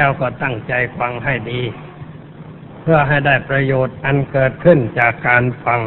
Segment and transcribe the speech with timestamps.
[0.00, 1.60] แล้วก็ตั้งใจฟังให้ดี
[2.80, 5.80] เพื่อให้ได้ประโยชน์อันเกิดขึ้นจากการฟัง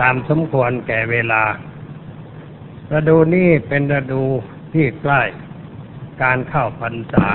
[0.00, 1.42] ตามสมควรแก่เวลา
[2.92, 4.22] ฤดูนี้เป็นฤดู
[4.72, 5.22] ที่ใกล้
[6.22, 7.26] การเข้าพรรษา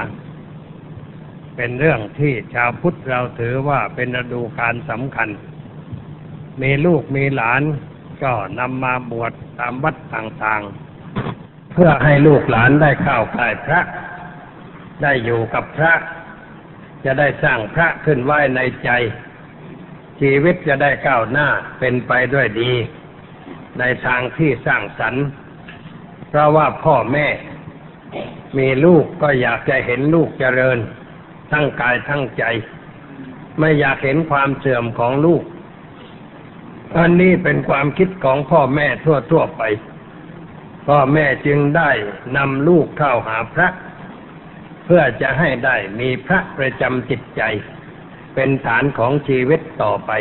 [1.55, 5.29] เป็นเรื่องที่ชาวพุทธเราถือว่าเป็นฤดูการสำคัญ
[6.61, 7.61] มีลูกมีหลาน
[8.23, 13.81] ก็นำมาบวชตามวัดต่างๆ เพื่อให้ลูกหลานได้เข้าใกล้พระ
[15.01, 15.93] ได้อยู่กับพระ
[17.05, 18.89] จะได้สร้างพระขึ้นไว้ในใจ
[20.19, 21.47] ชีวิตจะได้ก้าวหน้า
[21.79, 22.71] เป็นไปด้วยดี
[23.79, 25.25] ในทางที่สร้างสรรค์
[26.29, 27.27] เพราะว่าพ่อแม่
[28.57, 30.77] มีลูกก็อยากจะเห็นลูกเจริญ
[31.51, 32.43] ทั้งกายทั้งใจ
[33.59, 35.43] ไม่อยากเห็นความเสื่อมของลูก
[36.97, 39.61] อันนี้เป็นความคิดของพ่อแม่ทั่วๆไป
[40.87, 41.89] พ่อแม่จึงได้
[42.37, 43.69] นำลูกเข้าหาพระ
[44.91, 47.41] พื่อจะให้ได้มีพระประจำจิตใจ
[48.35, 50.11] เป็นฐานของชีวิตต่อไป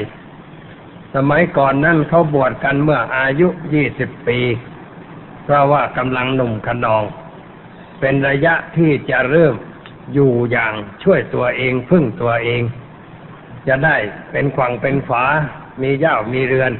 [1.14, 4.38] สมัยก่อนนั่นเขาบวชกันเมื่ออายุยี่สิบปี
[5.44, 7.04] เพราะว่ากำลังหนุ่มขนอง
[8.00, 9.54] เป็นระยะที่จะเริ่ม
[10.14, 12.62] อยู่อย่างช่วยตัวเองพึ่งตัวเอง
[13.68, 13.96] จะได้
[14.30, 15.24] เป็นขวังเป็นฝา
[15.82, 16.72] มีเย่ามีเรือน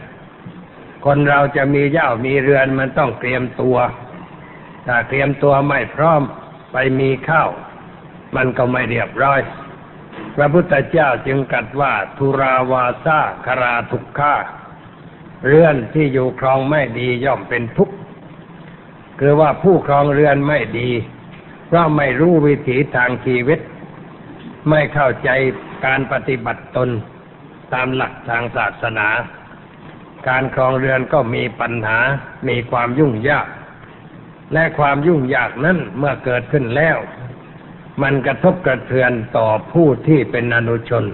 [1.04, 3.76] คนเราจะมีเย่ามีเรือนมันต้องเตรียมตัว
[4.86, 6.22] ถ้าเตรียมตัวไม่พร้อม
[6.72, 7.48] ไปมีข้าว
[8.36, 9.40] มันก็ไม่เรียบร้อย
[10.36, 14.34] พระพุทธเจ้าจึงกัดว่าทุราวาซาคาราทุกขา
[15.46, 17.94] เรือนที่อยู่ครองไม่ดีย่อมเป็นทุกข์
[19.20, 20.90] คือว่าผู้ครองเรือนไม่ดี
[21.66, 23.60] เพราะไม่รู้วิถีทางชีวิต
[24.70, 25.30] ไม่เข้าใจ
[25.86, 26.88] การปฏิบัติตน
[27.72, 29.08] ตามหลักทางศาสนา
[30.28, 31.98] การครองเรือนก็มีปัญหา
[32.48, 33.46] มีความยุ่งยาก
[34.52, 36.98] และความยุ่งยากนั้นเมื่อเกิดขึ้นแล้ว
[38.02, 41.04] มันกระทบกระเทือนต่อผู้ที่เป็นอนุชน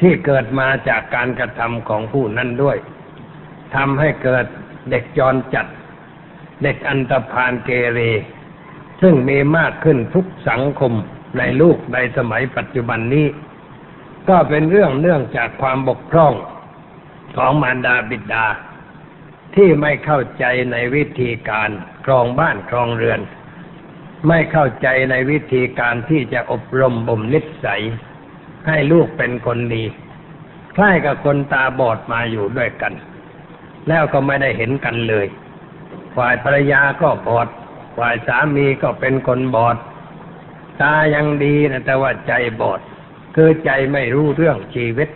[0.00, 2.76] ที่เกิดมาจากการกระทำของผู้นั้นด้วย
[3.74, 4.44] ทำให้เกิด
[4.90, 5.66] เด็กจรจัด
[6.62, 8.00] เด็กอันตพานเกเร
[9.02, 10.92] ซึ่งมีมากขึ้นทุกสังคม
[11.38, 13.26] ในลูกในสมัยปัจจุบันนี้
[14.28, 16.32] ก็เป็นเรื่องเนื่องจากความบกพร่อง
[17.36, 18.46] ของมารดาบิดา
[19.54, 21.70] ที่ไม่เข้าใจในวิธีการ
[22.04, 23.20] ครองบ้านครองเรือน
[24.26, 27.82] ไม่เข้าใจในวิธีการที่จะอบรมบ่มนิสัย
[28.66, 29.84] ให้ลูกเป็นคนดี
[30.76, 32.92] คล้ายกับคนตาบอดมาอยู่ด้วยกัน
[33.88, 35.26] แล้วก็ไม่ได้เห็นกันเลย
[36.16, 37.48] ฝ่ายภรรยาก็บอด
[37.98, 39.76] ฝ่ายสามีก็เป็นคนบอด
[40.82, 42.80] ตายังดีนะแต่ว่าใจบอด
[43.36, 45.08] คือใจไม่รู้เรื่องชีวิต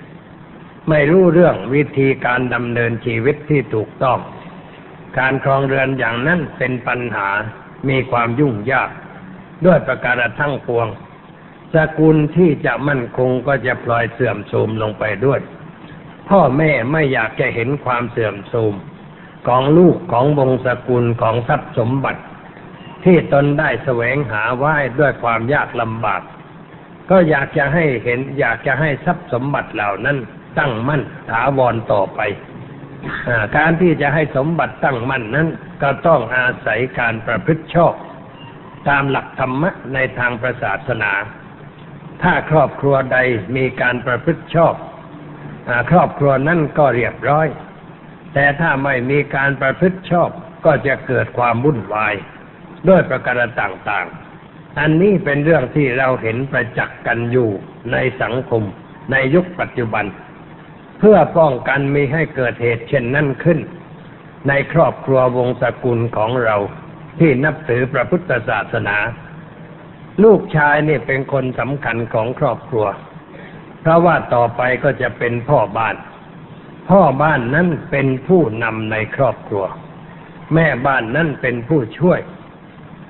[0.90, 4.18] ไม่รู้เรื่องวิธีการดำเนินชีวิตที่ถูกต้อง
[5.18, 7.28] การครองเรือนอย่างนั้นเป็นปัญหา
[7.88, 8.90] มีความยุ่งยาก
[9.66, 10.86] ด้วยประการทั้งปวง
[11.74, 15.40] สกุลที่จะมั่นคงก็จะพลอยเสื่อมโทรมลงไปด้วย
[16.28, 18.74] พ่อแม่ไม่อยากจะเห็นความเสื่อมโทรม
[19.48, 22.22] ของลูกของวงศกุลของทรัพย์สมบัติ
[23.04, 26.22] ที่ตนได้แสวงหาไว้ด้วยความยากลำบาก
[27.10, 30.16] ก็อยากจะให้เห็น อยากจะให้ทรัพย์สมบัติเหล่านั้น
[30.58, 32.20] ตั้งมั่นถาวรต่อไป
[33.56, 35.48] การที่จะให้สมบัติตั้งมั่นนั้น
[35.82, 37.94] ก็ต้องอาศัยการประพฤติชอบ
[38.88, 41.12] ตามหลักธรรมะในทางพระศาสนา
[42.22, 43.18] ถ้าครอบครัวใด
[43.56, 44.74] มีการประพฤติชอบ
[45.68, 47.46] อครอบครัวนั้นก็เรียบร้อย
[48.34, 50.30] แต่ถ้าไม่มีการประพฤติชอบ
[50.64, 52.14] ก็จะเกิดความวุ่นวาย
[52.88, 57.50] ด้วยประการต่างๆ อันนี้เป็นเรื่องที่เราเห็นประจักษ์กันอยู่
[57.92, 58.62] ในสังคม
[59.12, 60.04] ในยุคปัจจุบัน
[61.04, 63.58] เพื่อป้องกันไม่ให้เกิดเหตุเช่นนั้นขึ้น
[64.48, 66.56] ในครอบครัววงศกุลของเรา
[67.18, 68.96] ที่นับถือพระพุทธศาสนา
[70.24, 72.86] ลูกชายนี่เป็นคนสำคัญของครอบครัว
[73.80, 75.96] เพราะว่าต่อไปก็จะเป็นพ่อบ้าน
[76.90, 79.64] พ่อบ้านนั้นเป็นผู้นำในครอบครัว
[80.54, 82.20] แม่บ้านนั้นเป็นผู้ช่วย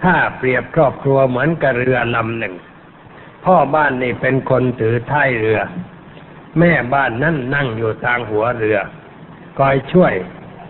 [0.03, 2.55] ถ้าเปรียบครอบครัวเหมือนกับเรือลำหนึ่ง
[3.45, 5.61] พ่อบ้านนี่เป็นคนถือท้ายเรือ
[6.59, 8.79] แม่บ้านนั่นนั่งอยู่ทางหัวเรือ
[9.59, 10.13] คอยช่วย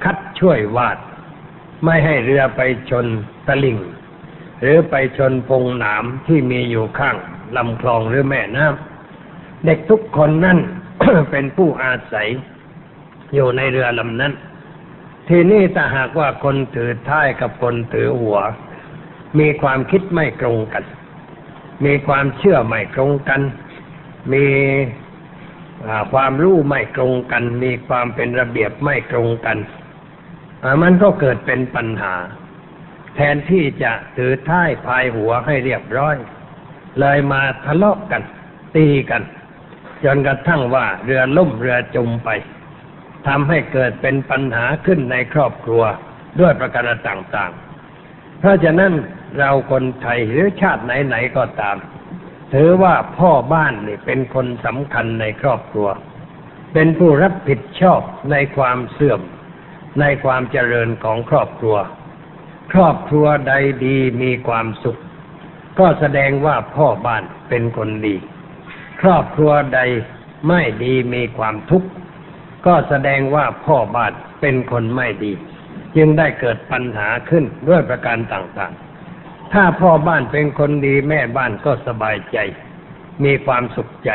[0.04, 0.98] คัดช่วยวาด
[1.84, 3.06] ไม่ให้เรือไปชน
[3.46, 3.78] ตะลิ่ง
[4.60, 7.16] หรือไปชนพงหนามที่มีอยู่ข้าง
[7.56, 10.58] ลำคลองหรือแม่น้ำเด็กทุกคนนั่น
[11.30, 12.28] เป็นผู้อาศัย
[13.34, 14.32] อยู่ในเรือลำนั้น
[15.28, 18.38] ทีนี้ถ้าหากว่าคนถือท้ายกับคนถือหัว
[19.38, 20.84] มีความคิดไม่ตรงกัน
[21.84, 23.40] มีความเชื่อไม่ตรงกัน
[24.32, 24.44] มี
[26.12, 29.58] ความรู้ไม่ตรงกัน มีความเป็นระเบียบไม่ตรงกัน
[30.82, 32.14] มันก็เกิดเป็นปัญหา
[33.16, 36.16] แทนที่จะถือท้ายพายหัวให้เรียบร้อย
[37.00, 38.22] เลยมาทะเลาะกัน
[38.76, 39.22] ตีกัน
[40.04, 42.28] จนกระทั่งว่าเรือล่มเรือจมไป
[43.28, 45.82] ทำให้เกิดเป็นปัญหาขึ้นในครอบครัว
[46.40, 48.92] ด้วยประการต่างๆ เพราะฉะนั้น
[49.38, 51.76] เราคนไทยหรือชาติไหนๆก็ตาม
[52.52, 55.88] ถือว่าพ่อบ้านนี่เป็นคนสำคัญในครอบครัว
[56.72, 58.00] เป็นผู้รับผิดชอบ
[58.30, 59.20] ในความเสื่อม
[60.00, 61.76] ในความเจริญของครอบครัว
[62.72, 63.54] ครอบครัวใด
[63.84, 65.00] ดีมีความสุข
[65.78, 68.16] ก็แสดงว่าพ่อบ้านเป็นคนดี
[69.02, 69.80] ครอบครัวใด
[70.48, 71.88] ไม่ดีมีความทุกข์
[72.66, 75.32] ก็แสดงว่าพ่อบ้านเป็นคนไม่ดี
[75.96, 78.91] จึงได้เกิดปัญหาขึ้นด้วยประการต่างๆ
[79.52, 82.38] ถ้าพ่อบ้านเป็นคนดีแม่บ้านก็สบายใจ
[83.24, 84.10] มีความสุขใจ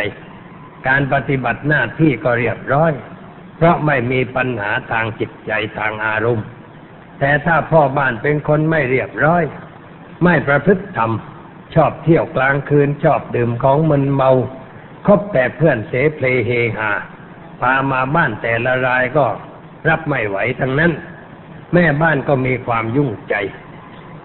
[0.87, 2.91] การปฏิบัติหน้าที่ก็เรียบร้อย
[3.57, 6.47] เพราะไม่มีปัญหาทางจิตใจทางอารมณ์
[7.19, 9.43] แต่ถ้าพ่อบ้านเป็นคนไม่เรียบร้อย
[10.23, 11.11] ไม่ประพฤติธรรม
[11.75, 14.31] ชอบเที่ยวกลางคืนชอบดื่มของมึนเมา
[15.07, 16.91] คบแต่เพื่อนเสเพลเฮฮา
[17.61, 19.25] พามาบ้านแต่ละรายก็
[19.89, 20.91] รับไม่ไหวทั้งนั้น
[21.73, 23.35] แม่บ้านก็มีความยุ่งใจ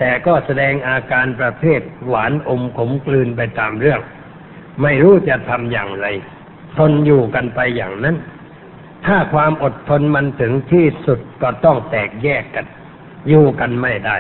[0.05, 4.01] แต่ก็แสดงอาการประเภทหวานอมขมกลืนไปตามเรื่อง
[4.83, 6.07] ไม่รู้จะทำอย่างไร
[6.77, 8.17] ทนอยู่กันไปอย่างนั้น
[9.07, 12.67] ถ้าความอดทนมันถึงที่สุดก็ต้องแตกแยกกัน
[13.29, 14.17] อยู่กันไม่ได้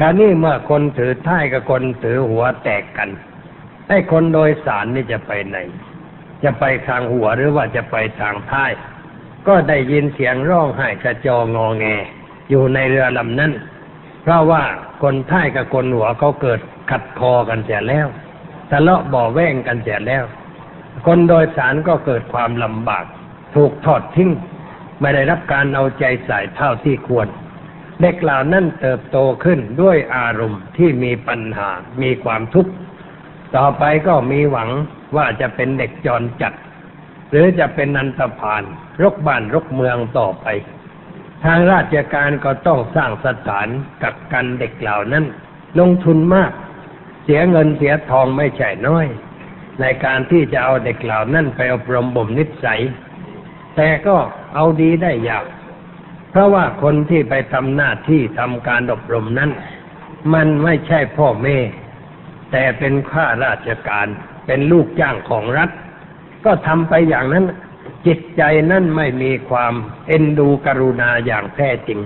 [0.00, 3.08] การนี้เมื่อคนถือท้ายกับคนถือหัวแตกกัน
[3.88, 5.56] ไอ้คนโดยสารนี่จะไปไหน
[6.44, 8.70] จะไปทางหัวหรือว่าจะไปทางท้าย
[9.48, 11.84] ก็ได้ยินเสียงร้องไห้กระจองอแง
[12.50, 13.52] อยู่ในเรือลำนั้น
[14.24, 14.64] เพราะว่า
[15.02, 16.60] คนท้ายกับคนหัวเขาเกิด
[16.90, 18.06] ขัดคอกันเสียแล้ว
[18.70, 20.24] ทะเลาะบ่อแว่งกันเสียแล้ว
[21.06, 23.04] คนโดยสารก็เกิดความลำบาก
[23.54, 24.30] ถูกทอดทิ้ง
[25.00, 27.28] ไม่ได้รับการเอาใจใส่เท่าที่ควร
[28.00, 31.70] เด็กเหล่านั้นเติบโตขึ้นด้วยอารมณ์ที่มีปัญหา
[32.02, 32.72] มีความทุกข์
[33.56, 34.70] ต่อไปก็มีหวัง
[35.16, 36.52] ว่าจะเป็นเด็กจรจัด
[37.30, 38.62] หรือจะเป็นนันตพาน
[39.02, 40.46] รกบ้านรกเมืองต่อไป
[41.44, 43.68] ทางราชการก็ต้องสร้างสถาน
[44.02, 45.24] กักกันเด็กเหล่านั้น
[45.78, 46.52] ลงทุนมาก
[47.24, 49.06] เสียเงินเสียทองไม่ใช่น้อย
[49.80, 52.80] ในการที่จะเอาเด็กเหล่านั้นไปอบรมบ่มนิสัย
[53.76, 54.16] แต่ก็
[54.54, 55.44] เอาดีได้ยาก
[56.30, 59.50] เพราะว่าคนที่ไปทำหน้าที่ทำการอบรมนั้น
[60.34, 61.58] มันไม่ใช่พ่อแม่
[62.52, 64.06] แต่เป็นข้าราชการ
[64.46, 65.70] เป็นลูกจ้างของรัฐ
[66.44, 67.44] ก็ทำไปอย่างนั้น
[68.06, 69.74] จิตใจนั่นไม่มีความ
[70.08, 72.00] เอ็นดูกรุณาอย่างแท้จริง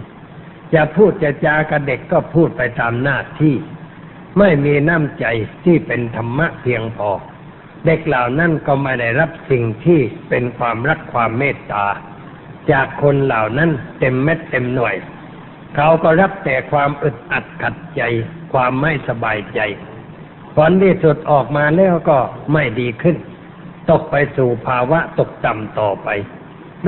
[0.74, 3.54] จะพูดจะจากับเด็กก็พูดไปตามหน้าที่
[4.38, 5.26] ไม่มีน้ำใจ
[5.64, 7.10] ที่เป็นธรรมะเพียงพอ
[7.86, 11.86] เด็กเหล่านั้นก็ไม่ได้รับสิ่งที่เป็นความรักความเมตตา
[12.72, 14.94] จากคนเหล่านั้นเต็มเม็ดเต็มหน่วย
[15.76, 18.02] เขาก็รับแต่ความอึดอัดขัดใจ
[18.52, 19.60] ความไม่สบายใจ
[20.56, 22.18] ผลที่สุดออกมาแล้วก็
[22.52, 23.16] ไม่ดีขึ้น
[23.90, 26.08] ตกไปสู่ภาวะตกต่ำต่อไป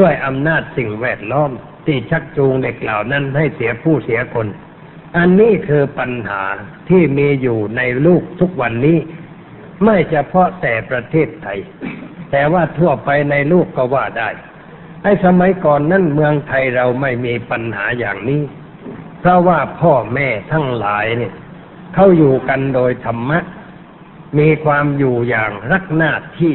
[0.00, 1.50] ด้วยอำนาจสิ่งแวดล้อม
[1.86, 4.46] ที่ชักจูงเด็กเหล่านั้นให้เสียผู้เสียคน
[5.16, 6.42] อันนี้คือปัญหา
[6.88, 8.98] ที่มีอยู่ในลูกทุกวันนี้
[9.84, 11.58] ไม่เฉพาะแต่ประเทศไทย
[12.30, 14.28] แต่ว่าทั่วไปในลูกก็ว่าได้
[15.02, 18.42] ไอ้สมัยก่อนนั้นเมืองไทยเราไม่มีปัญหาอย่างนี้
[19.20, 21.34] เพราะว่าพ่อแม่ทั้งหลายเนี่ย
[21.94, 23.38] เขาอยู่กันโดยธรรมะ
[24.38, 26.54] มีความอยู่อย่างรักหน้าที่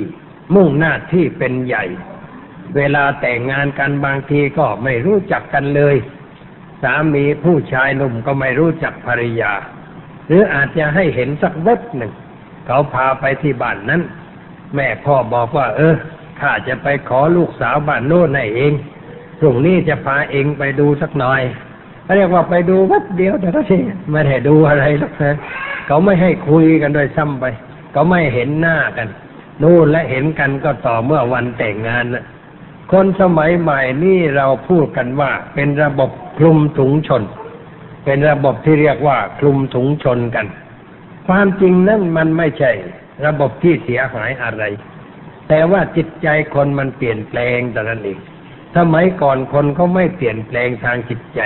[0.53, 1.85] มุ่งหน้าที่เป็นใหญ่
[2.75, 5.95] เวลาแต่งงานกันบางทีก็ไม่รู้จักกันเลย
[6.81, 9.53] สามีผู้ชายหนุ่มก็ไม่รู้จักภรรยา
[10.27, 12.11] หรืออาจจะให้เห็นสักเว็บหนึ่ง
[12.65, 14.01] เขาพาไปที่บ้านนั้น
[14.75, 15.95] แม่พ่อบอกว่า เออ
[16.39, 18.73] ข้าจะไปขอลูกสาวบ้านโน้นให้เอง
[19.39, 21.41] พรุ่งนี้จะพาเองไปดูสักหน่อย
[22.15, 23.79] เรียกว่าไปดูวัดเดียวแต่ก็ใช่
[24.11, 25.37] ไม่ได้ดูอะไรหรอกนะ
[25.87, 27.45] เขาไม่ให้คุยกันโดยซ้ำไป
[27.95, 29.07] ก็ไม่เห็นหน้ากัน
[29.61, 32.25] นู่นและเห็นกันก็ต่อเมื่อวันแต่งงานนะ
[32.91, 37.23] คนสมัยใหม่นี่เราพูดกันว่า เป็นระบบคลุมถุงชน
[38.05, 40.45] เป็นระบบที่เรียกว่าคลุมถุงชนกัน
[41.27, 42.71] ความจริงนั่นมันไม่ใช่
[43.25, 44.63] ระบบที่เสียหายอะไร
[45.47, 48.19] แต่ว่าจิตใจคนมันเปลี่ยนแปลงแต่นั้นเอง
[48.77, 51.41] สมัยก่อนคนเขาไม่เปลี่ยนแปลงทางจิตใจ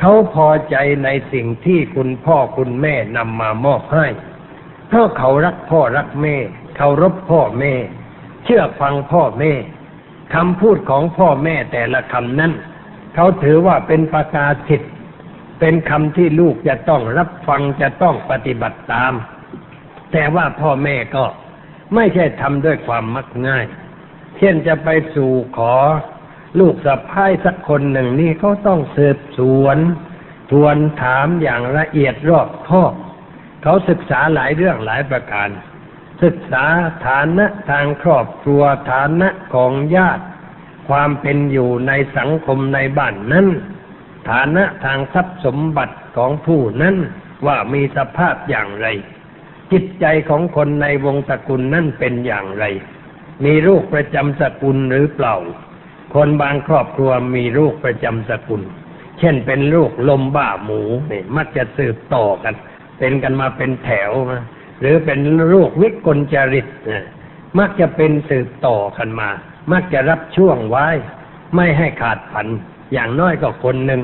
[0.00, 4.06] เขาพอใจในสิ่งที่คุณพ่อคุณแม่นำมามอบให้
[4.88, 6.36] เพราะเขารักพ่อรักแม่
[6.76, 7.74] เคารพพ่อแม่
[8.44, 9.52] เชื่อฟังพ่อแม่
[10.34, 12.52] คำพูดของพ่อแม่แต่ละคำนั้น
[13.14, 14.92] เขาถือว่าเป็นประกาศสิทธิ์
[15.60, 19.12] เป็นคำที่ลูกจะต้องรับฟังจะต้องปฏิบัติตาม
[20.12, 21.24] แต่ว่าพ่อแม่ก็
[21.94, 23.64] ไม่ใช่ทำด้วยความมักง่าย
[24.38, 25.74] เช่นจะไปสู่ขอ
[26.60, 29.78] ลูกสะพ้ายสักคนหนึ่งนี่เขาต้องสืบสวน
[30.50, 32.92] ทวนถามอย่างละเอียดรอบคอบ
[33.62, 35.48] เขาศึกษาหลายเรื่องหลายประการ
[36.22, 36.66] ศึกษา
[37.06, 40.24] ฐานะทางครอบครัวฐานะของญาติ
[40.88, 43.46] ความเป็นอยู่ในสังคมในบ้านนั้น
[44.30, 46.96] ฐานะทางทรัพย์สมบัติของผู้นั้น
[47.46, 48.86] ว่ามีสภาพอย่างไร
[49.72, 52.64] จิตใจของคนในวงตระกูลนั่นเป็นอย่างไร
[53.44, 55.36] มีลูกประจำสกุลหรือเปล่า
[56.14, 58.62] คนบางครอบครัวมีลูกประจำสกุล
[59.18, 60.80] เช่นเป็นลูกลมบ้าหมู
[61.10, 62.54] นี่มักจะสืบต่อกัน
[62.98, 64.38] เป็นกันมาเป็นแถวมา
[64.80, 65.18] หรือเป็น
[65.52, 67.04] ลูกวิกลจริตนะ
[67.58, 69.30] มักจะเป็นสืบต่อกันมา
[69.72, 70.86] มักจะรับช่วงไว้
[71.56, 72.46] ไม่ให้ขาดผัน
[72.92, 74.02] อย่างน้อยก็คนหนึ่ง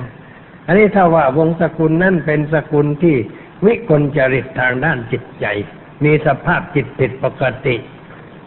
[0.66, 3.16] อันนี้ถ้าว่าวงสกุลนั่นเป็นสกุลที่
[3.66, 5.46] วิกลจริตทางด้านจิตใจ
[6.04, 7.76] มีสภาพจิตผิดปกติ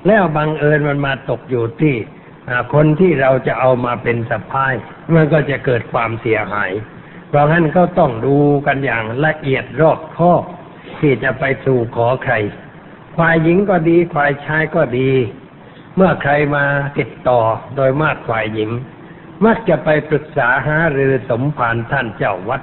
[0.08, 1.96] แล้วบังเอิญมันมาตกอยู่ที่
[2.74, 4.74] คนที่เราจะเอามาเป็นสะพาย
[5.16, 6.72] มันก็จะเกิดความเสียหาย
[7.30, 10.44] เพราะงั้นก็ต้องดูกันอย่างละเอียดรอบคอบ
[11.02, 12.34] ที่จะไปสู่ขอใคร
[13.18, 15.12] ฝ่ายหญิงก็ดีฝ่ายชายก็ดี
[15.96, 16.66] เมื่อใครมา
[16.98, 17.40] ติดต่อ
[17.76, 18.72] โดยมากฝ่ายหญิง
[19.46, 22.62] มักจะไปปรึกษาหารือสมภารท่านเจ้าวัด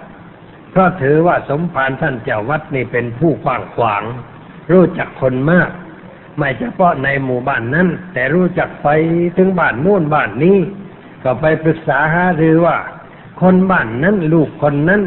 [0.71, 4.03] เพราะถือว่าสมภารท่านเจ้าวัดนี่เป็นผู้กว้างขวาง
[4.73, 5.71] รู้จักคนมาก
[6.39, 8.89] ไม่เฉพาะในหมู่บ้านนั้น แต่รู้จักไป
[9.37, 10.59] ถึงบ้านนู่นบ้านนี้
[11.25, 12.77] ก็ไปปรึกษาหารือว่า
[13.41, 15.03] คนบ้านนั้นลูกคนนั้น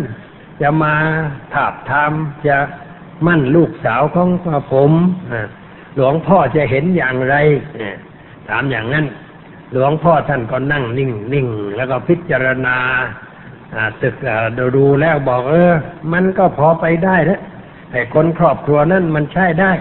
[0.62, 0.94] จะมา
[1.54, 2.12] ถาบทาม
[2.48, 2.58] จะ
[3.26, 4.30] มั่นลูกสาวของ
[4.72, 4.92] ผม
[5.96, 7.36] หลวงพ่อจะเห็นอย่างไร
[8.50, 9.06] ถามอย่างนั้น
[9.74, 12.78] หลวงพ่อท่านก็นั่งนิ่งนิ่งแล้วก็พิจารณา
[14.02, 14.16] ศึก
[14.58, 15.74] ดูดูแล้วบอก เออ
[16.14, 17.42] มันก็พอไปได้นะ
[17.92, 19.72] แต่คนครอบครัวนั้นมันใช่ได้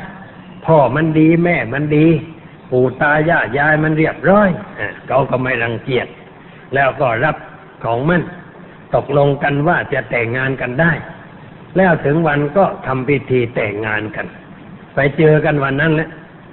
[0.67, 2.07] พ่อมันดีแม่มันดี
[2.71, 4.49] ปู่ตายายยายมันเรียบร้อย
[5.07, 6.07] เขาก็ไม่รังเกียจ
[6.75, 7.37] แล้วก็รับ
[7.85, 8.23] ของมัน
[8.95, 10.93] ตกลงกันว่าจะแต่งงานกันได้
[11.77, 14.27] แล้วถึงวันก็ทำพิธีแต่งงานกัน
[14.95, 16.09] ไปเจอกันวันนั้นแหละ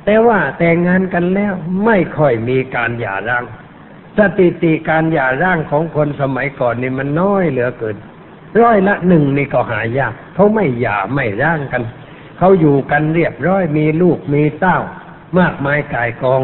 [0.06, 1.54] แต่ว่าแต่งงานกันแล้ว
[1.86, 3.44] ไม่ค่อยมีการหย่าร้าง
[4.18, 7.98] สถิติการหย่าร้างของคนสมัยก่อนนี่มันน้อยเหลือเกิน
[8.62, 11.84] ร้อยละหนึ่งนี่ก็หายากเขาไม่หย่าไม่ร้างกัน
[12.38, 14.80] เขาอยู่กันเรียบร้อยมีลูกมีเต้า
[15.40, 16.42] มากมายกายกอง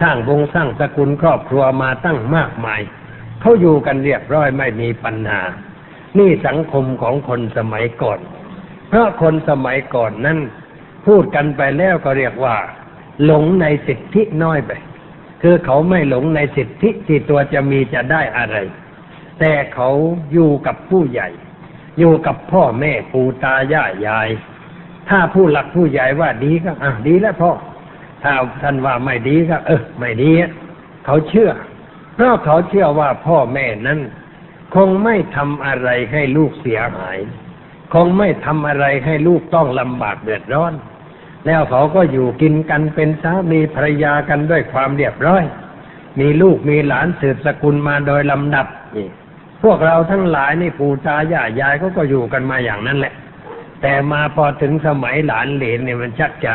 [0.00, 2.80] สร้างวงสร้างสกุลครอบครัวมาตั้งมากมาย
[3.40, 5.40] เขาอยู่กันเรียบร้อยไม่มีปัญหา
[6.18, 8.20] นี่สังคมของคนสมัยก่อน
[8.88, 10.38] เพราะคนสมัยก่อนนั้น
[11.06, 12.56] พูดกันไปแล้วก็เรียกว่า
[13.24, 14.70] หลงในสิทธิน้อยไป
[15.42, 18.56] คือเขาไม่หลงในสิทธิที่ตัวจะมีจะได้อะไร
[19.40, 19.90] แต่เขา
[20.32, 21.28] อยู่กับผู้ใหญ่
[21.98, 24.28] อยู่กับพ่อแม่ปู่ตายายยาย
[25.08, 27.52] ถ้าผู้หลักผู้ใหญ่ว่าดีก็อะดีแล้วพ่อ
[28.22, 30.30] ถ้าท่านว่าไม่ดีก็ เออ ไม่ดี
[31.04, 31.50] เขาเชื่อ
[32.14, 34.00] เพราะเขาเชื่อว่าพ่อแม่นั้น
[34.74, 37.18] คงไม่ทำอะไรให้ลูกเสียหาย
[37.94, 40.72] คงไม่ทำอะไรให้ลูกต้องลำบากเดือดร้อน
[41.46, 45.42] แล้วเขาก็อยู่กินกันเป็นสามีภรรยากันด้วยความเรียบร้อย
[46.20, 48.66] มีลูกมีหลานสืบสกุลมาโดยลำดับ
[48.96, 49.08] นี่
[49.62, 53.14] พวกเราทั้งหลายนี่ปู่ตายายยายเขาก็อยู่กันมาอย่างนั้นแหละ
[53.82, 56.54] แต่มาพอถึงสมัยหลานเหลนเนี่ยมันชักจะ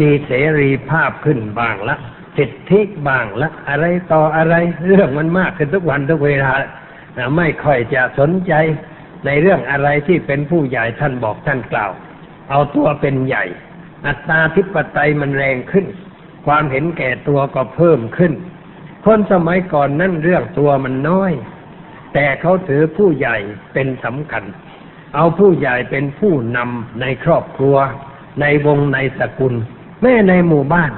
[0.00, 1.96] มีเสรีภาพขึ้นบ้างละ
[2.36, 4.54] สิทธิบ้างละอะไรต่ออะไร
[4.86, 6.52] เรื่องมันมากขึ้นทุกวันทุกเวลา
[7.36, 8.52] ไม่ค่อยจะสนใจ
[9.26, 11.92] ในเรื่องอะไรที่เป็นผู้ใหญ่ท่านบอกท่านกล่าว
[12.50, 13.44] เอาตัวเป็นใหญ่
[14.06, 15.86] อัตตาธิปไตยมันแรงขึ้น
[16.46, 18.32] ความเห็นแก่ตัวก็เพิ่มขึ้น
[19.04, 21.32] คนสมัยก่อนนั่นเรื่องตัวมันน้อย
[22.14, 23.36] แต่เขาถือผู้ใหญ่
[23.72, 24.44] เป็นสำคัญ
[25.14, 27.76] เอาผู้ใหญ่เป็นผู้นำในครอบครัว
[28.40, 29.54] ในวงในสกุล
[30.02, 30.92] แม่ในหมู่บ้าน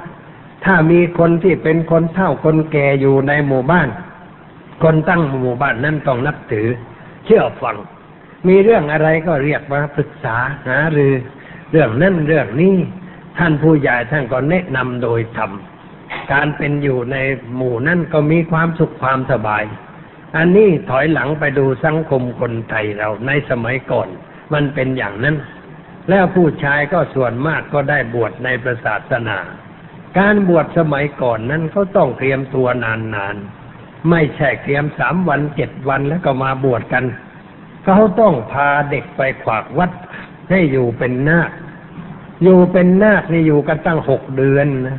[0.65, 3.89] ถ้ามีคนที่เป็นคนเฒ่าคนแก่อยู่ในหมู่บ้าน
[4.83, 6.67] คนตั้งหมู่บ้านนั้นต้องนับถือ
[7.25, 7.77] เชื่อฟัง
[8.47, 11.13] มีเรื่องอะไรก็เรียกมาปรึกษาหารือ
[11.71, 12.75] เรื่องนั่นเรื่องนี้
[13.37, 15.51] ท่านผู้ใหญ่ท่านก็แนะนำโดยธรรม
[16.31, 17.17] การเป็นอยู่ใน
[17.55, 19.63] หมู่นั่นก็มีความสุขความสบาย
[20.37, 24.07] อันนี้ถอยหลังไปดูสังคมคนไทยเราในสมัยก่อน
[24.53, 25.35] มันเป็นอย่างนั้น
[26.09, 29.37] แล้วผู้ชายก็ส่วนมากก็ได้บวชในประศาสนา
[30.19, 33.58] การบวชสมัยก่อนนั้นเขาต้องเตรียมตัวนานๆ
[34.09, 37.03] ไม่ใช่เตรียมสามวันเจ็ดวันแล้วก็มาบวชกัน
[37.85, 39.91] เขาต้องพาเด็กไปขวากวัด
[40.49, 41.51] ให้อยู่เป็นนาค
[42.43, 44.97] อยู่เป็นนาคนี่อยู่กันตั้งหกเดือนนะ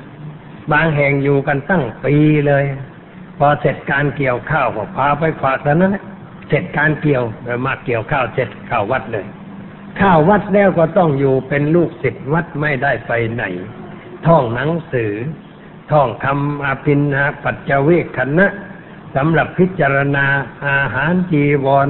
[0.72, 2.14] บางแห่งอยู่กันตั้งปี
[2.46, 2.64] เลย
[3.38, 6.04] พอเสร็จการเกี่ยวข้าวก็พาไปฝากแล้วนั้นะ
[6.48, 9.26] เสร็จการเกี่ยวเออมาเกี่ยวข้าวเสร็จข้าววัดเลย
[10.00, 13.44] ข้าววัดแล้วก็ต้องอยู่เป็นลูกศิษย์วัดไม่ได้ไปไหน
[14.26, 15.12] ท่องหนังสือ
[15.92, 18.46] ท่องคำอภินาปัจจเวกคณะ
[19.16, 20.26] สำหรับพิจารณา
[20.68, 21.88] อาหารจีวร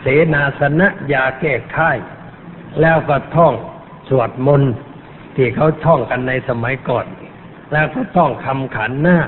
[0.00, 1.90] เสนาสนะยาแก้ไข้
[2.80, 3.54] แล้วก็ท่อง
[4.08, 4.72] สวดมนต์
[5.36, 7.06] ที่เขาท่องกันในสมัยก่อน
[7.72, 9.18] แล้วก็ท่องคำขันหน้า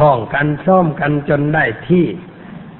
[0.00, 2.06] ท่องกันซ่อมกันจนได้ที่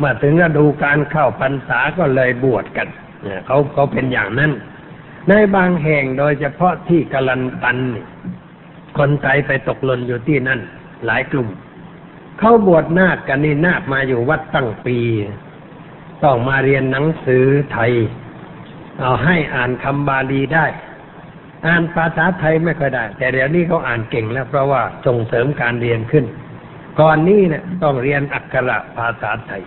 [0.00, 2.88] มื่อถึงฤดูการเข้าพรรษาก็เลยบวชกัน
[3.46, 4.52] เขาเขาเป็นอย่างนั้น
[5.28, 7.78] ในบางแห่งโดยเฉพาะที่กลันตัน
[8.98, 10.60] คนไทยไปตกหล่นอยู่ที่นั่น
[11.06, 11.48] หลายกลุ่ม
[12.38, 14.98] เขาบวชนาคกันนี่นาคมาอยู่วัดตั้งปี
[16.24, 17.92] ต้องมาเรียนหนังสือไทย
[19.00, 20.66] เอาให้อ่านคำบาลีได้
[21.66, 26.24] อ่านภาษาไทยไม่ค่อยได้ แต่เดี๋ยวนี้เขาอ่านเก่งแล้ว เพราะว่าส่งเสริมการเรียนขึ้น
[27.00, 29.62] ก่อนนี้เนี่ยต้องเรียนอักขระภาษาไทย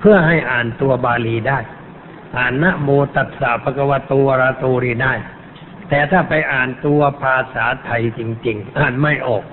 [0.00, 1.58] เพื่อให้อ่านตัวบาลีได้
[2.38, 5.14] อ่านนะโมตัสสะภะคะวะโตอะระโตรีได้
[5.88, 9.44] แต่ถ้าไปอ่านตัวภาษาไทยจริง ๆ อ่านไม่ออก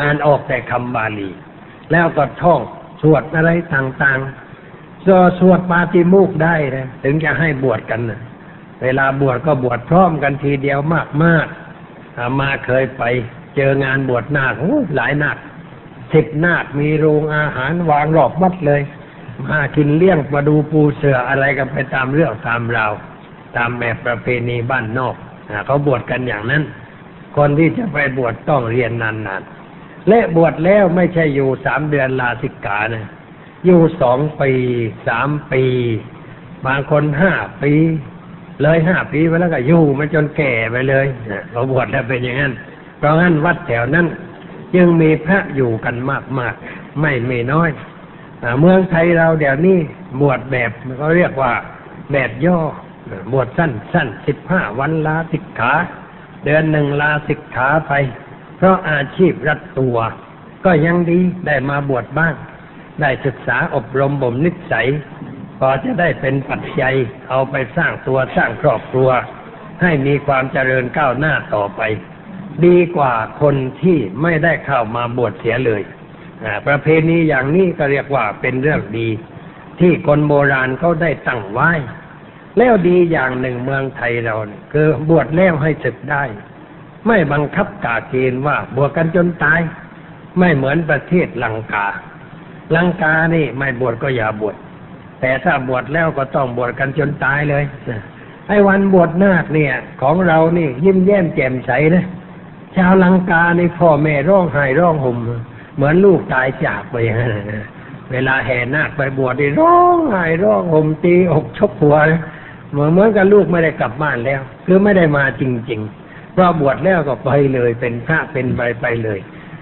[0.00, 1.30] อ่านออกแต่คำบาลี
[1.92, 2.60] แล้วก็ท่อง
[3.02, 8.20] สวดอะไรต่างๆก็สวดปาติโมกได้นะถึงจะให้บวชกันนะ
[8.82, 10.78] เวลาบวชก็บวชพร้อมกันทีเดียว
[11.24, 13.02] มากๆอามาเคยไป
[13.56, 14.52] เจองานบวชนาค
[14.96, 15.36] หลายนาค
[16.14, 18.82] สิบนาคมีโรงอาหารวางรอบวัดเลย
[19.50, 22.92] มากินเลี้ยงมาดูปูเสืออะไรกันไปตามเรื่องตามราว
[23.56, 25.14] ตามแบบประเพณีบ้านนอก
[25.48, 26.62] อเขาบวชกันอย่างนั้น
[27.36, 29.55] คนที่จะไปบวชต้องเรียนนานๆ
[30.08, 33.06] และบวชแล้วไม่ใช่อยู่สามเดือนลาสิกขานะ
[33.66, 34.52] อยู่สองปี
[35.08, 35.64] สามปี
[36.66, 37.32] บางคนห้า
[37.62, 37.72] ปี
[38.62, 42.52] เลยห้าปีไปแล้วก็อยู่มาจนแก่ไปเลยอะเขาบวชแล้วเป็นอย่างนั้น
[42.98, 44.06] เพราะงั้นวัดแถวนั้น
[44.74, 45.96] จึงมีพระอยู่กัน
[46.38, 47.70] มากๆไม่ไม่น้อย
[48.42, 49.78] อเมืองไทยเราเดี๋ยวนี้
[50.20, 51.52] บวชแบบเขาเรียกว่า
[52.12, 52.58] แบบย่อ
[53.32, 55.72] บวชสั้นสั้นสิบห้าวันลาสิกขา
[56.44, 57.92] เดือนหนึ่งลาสิกขาไป
[58.56, 59.96] เพราะอาชีพรัดตัว
[60.64, 62.34] ก็ยังดีได้มาบวชบ้าง
[63.00, 64.88] ได้ศึกษาอบรมบ่มนิสัย
[65.58, 66.94] พอจะได้เป็นปัจจัย
[67.28, 69.10] เอาไปสร้างตัวสร้างครอบครัว
[69.82, 71.82] ให้มีความเจริญก้าวหน้าต่อไป
[72.66, 75.82] ดีกว่าคนที่ไม่ได้เข้ามาบวชเสียเลย
[76.44, 79.08] อ่าประเพณีอย่างนี้ก็เรียกว่าเป็นเรื่องดี
[79.80, 81.70] ที่คนโบราณเขาได้ตั้งไว้
[82.58, 86.24] แล้วดีอย่างหนึ่งเมืองไทยเราเนี่ยคือ บวชแล้วให้ศึกได้
[87.06, 89.60] ไม่บังคับกาเกณฑ์ว่าบวชกันจนตาย
[90.38, 91.86] ไม่เหมือนประเทศลังกา
[92.76, 94.56] ลังกานี่ไม่บวชก็อย่าบวช
[95.20, 97.64] แต่ถ้าบวชแล้วก็ต้องบวชกันจนตายเลย
[98.48, 102.04] ไอ้วันบวชนาคเนี่ย ของเรานี่ยิ้มแย้มแจ่มใสนะ
[102.76, 105.16] ชาวลังกาในพ่อแม่ร้องไห้ร้องห่ม
[105.74, 107.66] เหมือนลูกตายจากไปอย่างนั้นนะ
[108.12, 111.96] เวลาแห่นาคไปบวชนี่ร้องไห้ร้องห่มตีอกชกหัว
[112.70, 116.05] เหมือนเหมือนกับลูกไม่ได้กลับบ้านแล้ว คือไม่ได้มาจริง ๆ
[116.36, 119.20] พราบวชแล้วก็ไปเลยเป็นพระเป็นไปไปเลย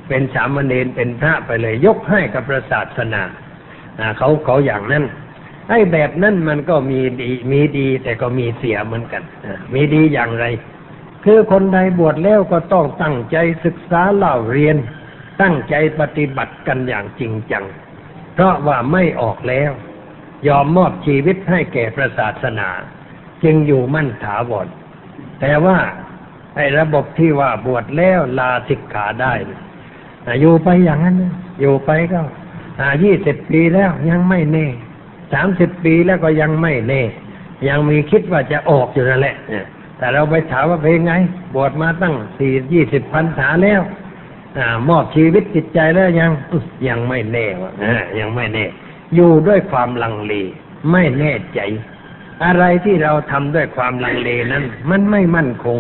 [0.08, 3.22] เป็นสามเณรเป็นพระไปเลย ยกให้กับพระศาสนา
[4.18, 5.04] เขาเขาอย่างนั้น
[5.68, 9.22] ไอ้แบบนั้นมันก็มีดีมีดีแต่ก็มีเสียเหมือนกัน
[9.74, 10.46] มีดีอย่างไร
[11.24, 14.76] คือคนใดบวชแล้วก็ต้องตั้งใจศึกษาเล่าเรียน
[15.42, 17.64] ตั้งใจปฏิบัติกันอย่างจริงจัง
[18.34, 19.70] เพราะว่าไม่ออกแล้ว
[20.48, 22.68] ยอมมอบชีวิตให้แก่พระศาสนา
[23.44, 24.68] จึงอยู่มั่นถาวร
[25.40, 25.78] แต่ว่า
[26.56, 29.60] ไอ้ระบบที่ว่าบวชแล้วลาสิกขาได้เนี่ย
[30.26, 31.16] อะอยู่ไปอย่างนั้น
[31.60, 32.20] อยู่ไปก็
[33.04, 34.66] ยี่สิบปีแล้วยังไม่แน่
[35.32, 37.02] สามสิบปีแล้วก็ยังไม่แน่
[37.68, 39.36] ยังมีคิดว่าจะออกอยู่นั่นแหละ
[39.98, 41.14] แต่เราไปถามว่าเป็นไง
[41.54, 43.80] บวชมาตั้งสี่ยี่สิบพันษาแล้ว
[44.58, 46.30] อามอบชีวิตจิตใจแล้วยัง
[46.88, 47.72] ยังไม่แน่วะ
[48.18, 48.64] ยังไม่แน่
[49.14, 50.32] อยู่ด้วยความลังเล
[50.92, 51.60] ไม่แน่ใจ
[52.44, 55.78] อะไรที่เราทำด้วยความลังเลนั้น มันไม่มั่นคง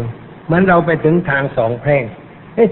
[0.50, 2.04] มันเราไปถึงทางสองแพร่ง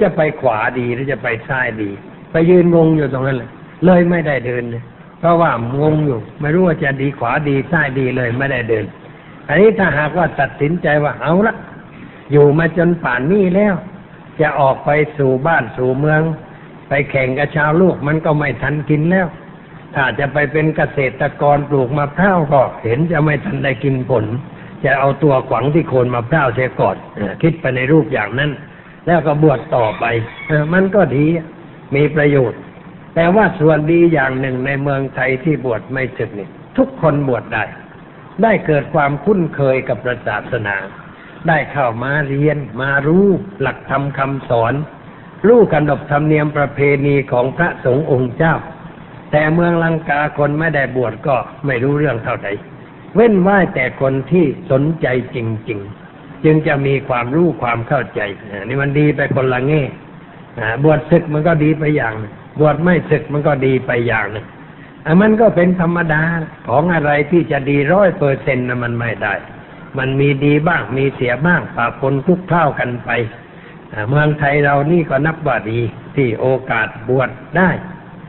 [0.03, 1.91] จะไปขวาดีหรือจะไปซ้ายดี
[2.33, 3.51] ไปยืนงงอยู่ตรงนั้นเลย
[3.87, 4.83] เลยไม่ได้เดินเลย
[5.19, 8.85] เพราะว่างงอยู่ ไม่รู้ว่าจะดีขวาดีซ้ายดีเลยไม่ได้เดิน
[9.49, 11.55] อันนี้ถ้าหากว่าตัดสินใจว่าเอาละ
[12.33, 13.75] อยู่มาจนป่านนี้แล้ว
[14.41, 16.23] จะออกไปสู่บ้านสู่เมือง
[16.89, 19.27] ไปแข่งกับชาวลูกมันก็ไม่ทันกินแล้ว
[19.95, 24.25] ถ้าจะไปเป็นเกษตรกรปลูกมะพร้าวก็เห็นจะไม่ทันได้กินผล
[24.85, 28.51] จะเอาตัวขวางที่โคนมะพร้าวเสียก่อนอคิดไปในรูปอย่างนั้น
[29.07, 30.05] แล้วก็บวชต่อไป
[30.51, 31.27] อมันก็ดี
[31.95, 32.61] มีประโยชน์
[33.15, 37.65] แต่ว่าส่วนดีอย่างหนึ่งในเมืองไทยที่บวชไม่ศึกนี่ทุกคนบวชได้
[38.43, 40.77] ได้เกิดความคุ้นเคยกับพระศาสนา
[41.49, 43.27] ได้เข้ามาเรียนมารู้
[43.61, 44.75] หลักธรรมคำสอน
[45.47, 48.55] รู้กันดบธรรมเนียมประเพณีของพระสงฆ์องค์เจ้า
[49.33, 52.53] แต่เมืองลังกาคนไม่ได้บวชก็ไม่รู้เรื่องเท่าไหร่
[53.15, 55.81] เว้นไว้แต่คนที่สนใจจริง
[56.13, 58.21] ๆ จึงจะมีความรู้ความเข้าใจ
[58.69, 59.83] นี่มันดีไปคนละแง่
[60.85, 64.47] บวชศึกมันก็ดีไปอย่างหนึ่งบวชไม่ศึกมันก็ดีไปอย่างหนึ่ง
[65.05, 66.23] อมันก็เป็นธรรมดา
[66.69, 69.35] ของอะไรที่จะดีร้อยเปอร์เซ็นต์นะมันไม่ได้
[69.99, 73.11] มันมีดีบ้างมีเสียบ้างปะปนคลุกเคล้ากันไป
[74.09, 75.81] เมืองไทยเรานี่ก็นับว่าดี
[76.17, 77.71] ที่โอกาสบวชได้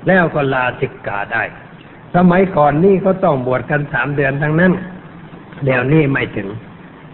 [0.08, 1.44] แล้วก็ลาสิกขาได้
[2.16, 4.72] สมัยก่อนนี่ก็ต้องบวชกันสามเดือนทั้งนั้น
[5.66, 6.50] เดี๋ยวนี้ไม่ถึง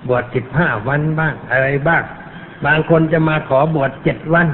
[0.08, 2.04] บวชสิบห้าวันบ้าง อะไรบ้าง
[2.66, 4.48] บางคนจะมาขอบวชเจ็ดวัน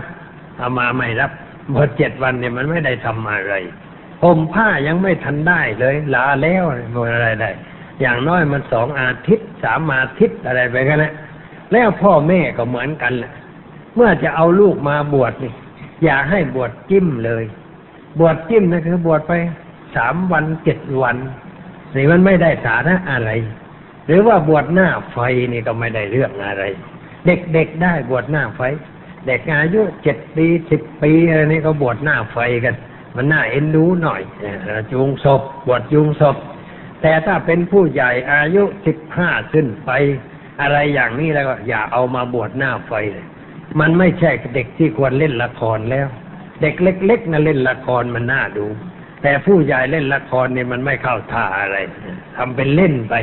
[0.57, 1.31] เอามาไม่รับ
[1.73, 3.53] บวชเจ็ดวันเนี่ยมันไม่ได้ทำอะไร
[4.23, 6.63] ห่มผ้ายังไม่ทันได้เลยลาแล้ว
[6.95, 7.49] บวชอะไรได้
[8.01, 11.13] อย่างน้อยมันสองอาทิตย์สามอาทิตย์อะไรไปกันนะ
[11.71, 13.31] แล้วพ่อแม่ก็เหมือนกันแหละ
[13.95, 15.53] เมื่อจะเอาลูกมาบวชนี่
[16.03, 17.43] อย่าให้บวชจิ้มเลย
[18.19, 19.33] บวชจิ้มนะคือบวชไป
[19.95, 21.17] สามวันเจ็ดวัน
[21.95, 23.31] นี่มันไม่ได้สาระอะไร
[24.05, 25.17] หรือว่าบวชหน้าไฟ
[25.53, 26.63] นี่ก็ไม่ได้เรื่องอะไร
[27.25, 28.61] เด็กๆได้บวชหน้าไฟ
[29.27, 32.75] เด็กอายุเจ็ดปีสิบปีอะไรนี่ก็บวชหน้าไฟกัน
[33.15, 34.21] มันน่าเอ็นดูหน่อย
[34.91, 36.35] จูงศพบวชจูงศพ
[37.01, 39.91] แต่ถ้าเป็นผู้ใหญ่อายุสิบห้าขึ้นไป
[40.61, 43.25] อะไรอย่างนี้แล้วก็อย่าเอามาบวชหน้าไฟเลย
[43.79, 46.07] มันไม่ใช่เด็กที่ควรเล่นละครแล้ว
[46.61, 48.65] เด็กเล็กๆนะเล่นละครมันน่าดู
[49.27, 51.77] แต่ผู้ใหญ่เล่นละครเนี่ยมันไม่เข้าท่าอะไร
[52.35, 53.13] ทำเป็นเล่นไป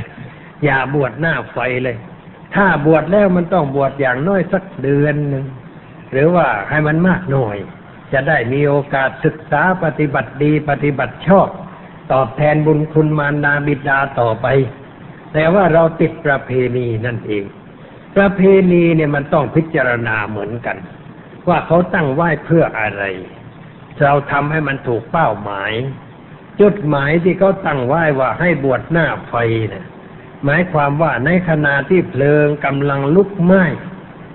[0.65, 1.97] อย่าบวชหน้าไฟเลย
[2.55, 5.45] ถ้าบวชแล้วมันต้องบวชอย่างน้อยสักเดือนหนึ่ง
[6.13, 7.57] หรือว่าให้มันมากหน่อย
[8.13, 11.49] จะได้มีโอกาสศึกษาปฏิบัติดีปฏิบัติชอบ
[12.13, 14.47] ตอบแทนบุญคุณมารดาบิดาต่อไป
[15.33, 17.45] แต่ว่าเราติดประเพณีนั่นเอง
[18.17, 18.41] ประเพ
[18.73, 20.77] ณีเนี่ยมันต้องพิจารณาเหมือนกัน
[21.49, 23.05] ว่าเขาตั้งไหว้เพื่ออะไร
[24.01, 25.73] เราทำให้มันถูกเป้าหมาย
[26.61, 29.35] จุดหมายที่เขาตั้งไว้ว่าให้บวชหน้าไฟ
[29.71, 29.85] เนี่ย
[30.45, 33.65] หมายความว่าในขณะที่เพลิงกำลังลุกไหม้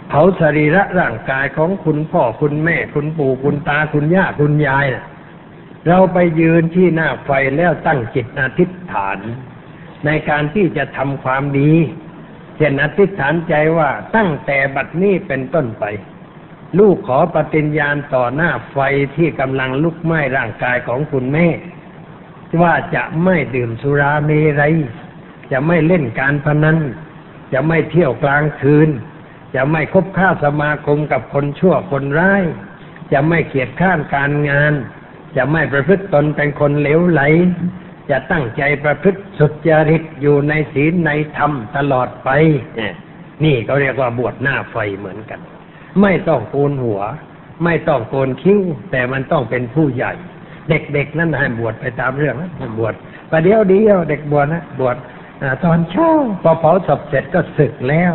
[0.08, 5.06] เผาสรีระร่างกายของคุณพ่อคุณแม่ คุณปู่คุณตาคุณย่าคุณยายน่ะ
[5.88, 9.18] เราไปยืนที่หน้าไฟแล้วตั้งจิตอธิษฐาน
[10.06, 11.74] ในการที่จะทำความดี
[12.58, 15.84] เช่นอธิษฐานใจว่าตั้งแต่บัดนี้เป็นต้นไป
[16.80, 18.78] ลูกขอปฏิญญาณต่อหน้าไฟ
[19.16, 21.48] ที่กำลังลุกไหม้ร่างกายของคุณแม่
[22.62, 24.76] ว่าจะไม่ดื่มสุราเมรัย
[25.52, 26.78] จะไม่เล่นการพนัน
[27.54, 28.90] จะไม่เที่ยวกลางคืน
[29.56, 32.44] จะไม่คบค้าสมาคมกับคนชั่วคนร้าย
[33.14, 34.74] จะไม่เกียดข้านการงาน
[35.38, 37.22] จะไม่ประพฤติตนเป็นคนเหลวไหล
[38.10, 42.30] จะตั้งใจประพฤติสุจริตอยู่ในศีลในธรรมตลอดไป
[43.44, 45.40] นี่เขาเรียกว่าบวชหน้าไฟเหมือนกัน
[46.02, 47.02] ไม่ต้องโกนหัว
[47.64, 48.60] ไม่ต้องโกนคิ้ว
[48.92, 50.14] แต่มันต้องเป็นผู้ใหญ่
[50.70, 52.94] เด็กๆนั่นให้บวชไปตามเรื่องนะบวช
[53.32, 54.96] ประเดี๋ยวเดียวเด็กบวชนะบวช
[55.64, 56.12] ตอนเช้า
[56.44, 58.14] พอเผาศพเสร็จก็ศึกแล้ว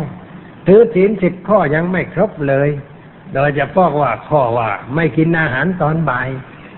[0.67, 2.69] ถือศีลสิบข้อยังไม่ครบเลย
[3.33, 6.27] โดยจะพาะว่าข้อว่า ไม่กินอาหารตอนบ่าย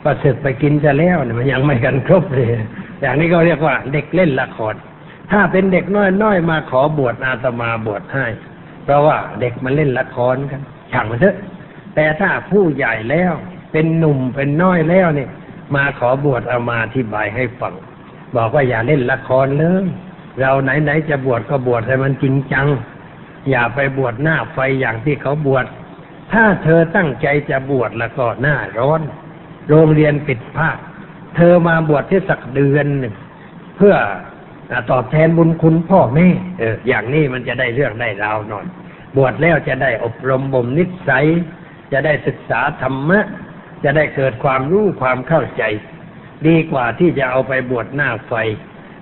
[0.03, 2.49] ก็ศึกไปกินจะแล้วเนี่ยมันยังไม่กันครบเลย
[3.01, 4.75] อย่างนี้ก็เรียกว่าเด็กเล่นละคร
[5.31, 8.25] ถ้าเป็นเด็กน้อยๆมาขอบวชอาตมาบวชให้
[8.83, 11.35] เพราะว่าเด็กมันเล่นละครกัน ช่างมันเถอะ
[11.95, 13.33] แต่ถ้าผู้ใหญ่แล้ว
[13.71, 15.29] เป็นหนุ่มเป็นน้อยแล้วเนี่ย
[15.75, 17.73] มาขอบวชเอามาอธิบายให้ฟัง
[18.35, 19.85] บอกว่าอย่าเล่นละครเลย
[20.39, 22.67] เราไหนๆจะบวชก็บวชให้มันจริงจัง
[23.49, 25.65] อย่าไปบวชหน้าไฟอย่างที่เขาบวช
[26.31, 29.01] ถ้าเธอตั้งใจจะบวชแล้วก็หน้าร้อน
[29.69, 30.77] โรงเรียนปิดภาค
[31.35, 33.13] เธอมาบวชที่สักเดือนหนึ่ง
[33.77, 33.95] เพื่อ
[34.91, 36.27] ตอบแทนบุญคุณพ่อแม่
[36.59, 38.65] เอออย่างนี้มันจะได้เรื่องได้ราวหน่อย
[39.15, 41.25] บวชแล้วจะได้อบรมบ่มนิสัย
[41.91, 43.19] จะได้ศึกษาธรรมะ
[43.83, 45.63] จะได้เกิดความรู้ความเข้าใจ
[46.47, 48.33] ดีกว่าที่จะเอาไปบวชหน้าไฟ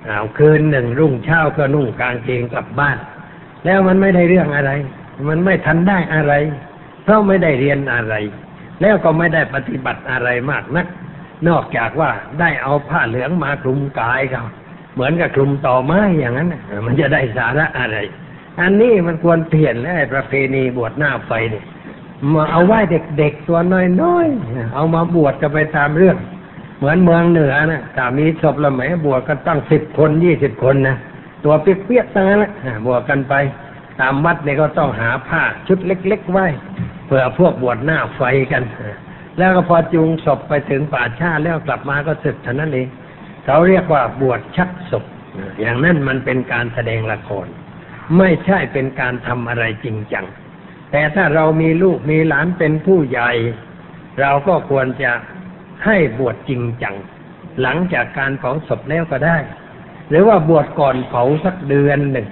[0.05, 2.97] เอาคืนหนึ่งรุ่งเช้าก็นุ่งกางเกงกลับบ้าน
[3.65, 4.71] แล้วมันไม่ได้เรื่องอะไร
[5.29, 6.33] มันไม่ทันได้อะไร
[7.03, 8.15] เพราะไม่ได้เรียนอะไร
[8.81, 10.87] แล้วก็ไม่ได้ปฏิบัติอะไรมากนัก
[11.47, 14.45] นอกจากว่าได้เอาผ้าเหลืองมาคลุมกายเขา
[14.93, 16.49] เหมือนกับคลุมต่อไม้อย่างนั้น
[16.85, 17.97] มันจะได้สาระอะไร
[18.61, 21.65] อันนี้มันควรเปลี่ยนแล้วไอ้ประเพณีบวชหน้าไฟเนี่ย
[22.33, 22.79] มาเอาไหว้
[23.17, 23.59] เด็กๆตัว
[24.01, 26.17] น้อยๆเอามาบวชกันไปตามเรื่อง
[26.77, 30.97] เหมือนเมืองเหนือนะถ้ามีศพละไหมบวชกันตั้งสิบคนยี่สิบคนนะ
[31.43, 32.51] ตัวเปียกๆทั้งนั้นแหละ
[32.85, 33.33] บวชกันไป
[33.99, 36.47] ตามวัดเนี่ยก็ต้องหาผ้าชุดเล็กๆไว้
[37.05, 38.63] เพื่อพวกบวชหน้าไฟกัน
[39.37, 42.87] แล้วก็พอจูงศพไปถึงป่าชาแล้วกลับมาก็ศึกเท่านั้นเอง
[43.45, 45.03] เขาเรียกว่าบวชชักศพ
[45.59, 47.47] อย่างนั้นมันเป็นการแสดงละคร
[48.17, 50.25] ไม่ใช่เป็นการทำอะไรจริงจัง
[50.91, 53.31] แต่ถ้าเรามีลูกมีหลานเป็นผู้ใหญ่
[54.21, 55.11] เราก็ควรจะ
[55.85, 56.95] ให้บวชจริงจัง
[57.61, 59.37] หลังจากการเผาศพแล้วก็ได้
[60.09, 62.27] หรือว่าบวชก่อนเผาสักเดือนหนึ่ง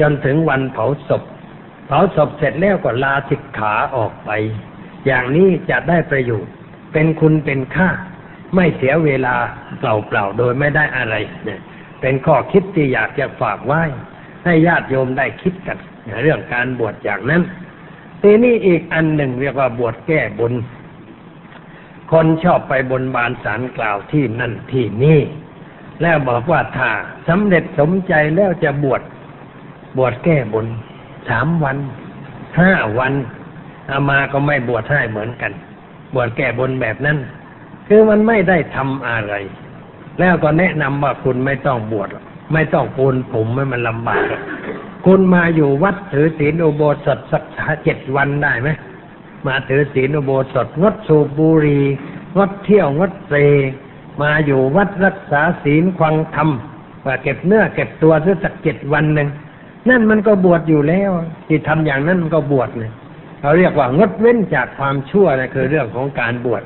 [0.00, 1.22] จนถึงวันเผาศพ
[1.86, 4.30] เผาศพเสร็จแล้วก็ลาสิกขาออกไป
[5.06, 6.52] อย่างนี้จะได้ประโยชน์
[6.92, 7.90] เป็นคุณเป็นค่า
[8.54, 9.34] ไม่เสียเวลา
[9.78, 11.60] เปล่าๆโดยไม่ได้อะไรเนี่ย
[12.00, 13.82] เป็นข้อคิดที่อยากจะฝากไว้
[14.44, 15.78] ให้ญาติโยมได้คิดกัน
[16.22, 17.42] เรื่องการบวชอย่างนั้น
[18.22, 20.52] ทีนี้อีกอันหนึ่งเรียกว่าบวชแก้บน
[22.12, 25.20] คนชอบไปบนบานสารกล่าวที่นั่นที่นี่
[26.02, 26.90] แล้วบอกว่าถ้า
[27.28, 29.02] สำเร็จสมใจแล้วจะบวช
[29.98, 30.66] บวชแก้บน
[31.28, 31.76] สามวัน
[32.60, 33.12] ห้าวัน
[33.90, 35.52] อามาก็ไม่บวชให้เหมือนกัน
[36.14, 37.18] บวชแก้บนแบบนั้น
[37.88, 39.34] คือมันไม่ได้ทำอะไร
[40.18, 42.08] แล้วก็แนะนำว่าคุณไม่ต้องบวช
[42.52, 44.24] ไม่ต้องโกนผมไม่มันลำบาก
[45.06, 47.42] คุณมาอยู่วัดถือศีลอุโบสถสัก
[47.84, 48.68] เจ็ดวันได้ไหม
[49.46, 51.84] มาถือศีลอุโบสถงดสูบบุหรี่
[52.36, 53.34] งดเที่ยวงดเส
[54.22, 56.48] มาอยู่วัดรักษาศีลควังธรรม
[57.06, 58.12] ว่าเก็บเนื้อเก็บตัว
[58.44, 59.28] สักเจ็ดวันหนึ่ง
[59.88, 61.10] นั่นมันก็บวชอยู่แล้ว
[61.46, 62.90] ที่ทำอย่างนั้นมันก็บวชเลย
[63.40, 66.62] เขาเรียกว่างดเว้นจากความชั่วนะคือเรื่องของการบวช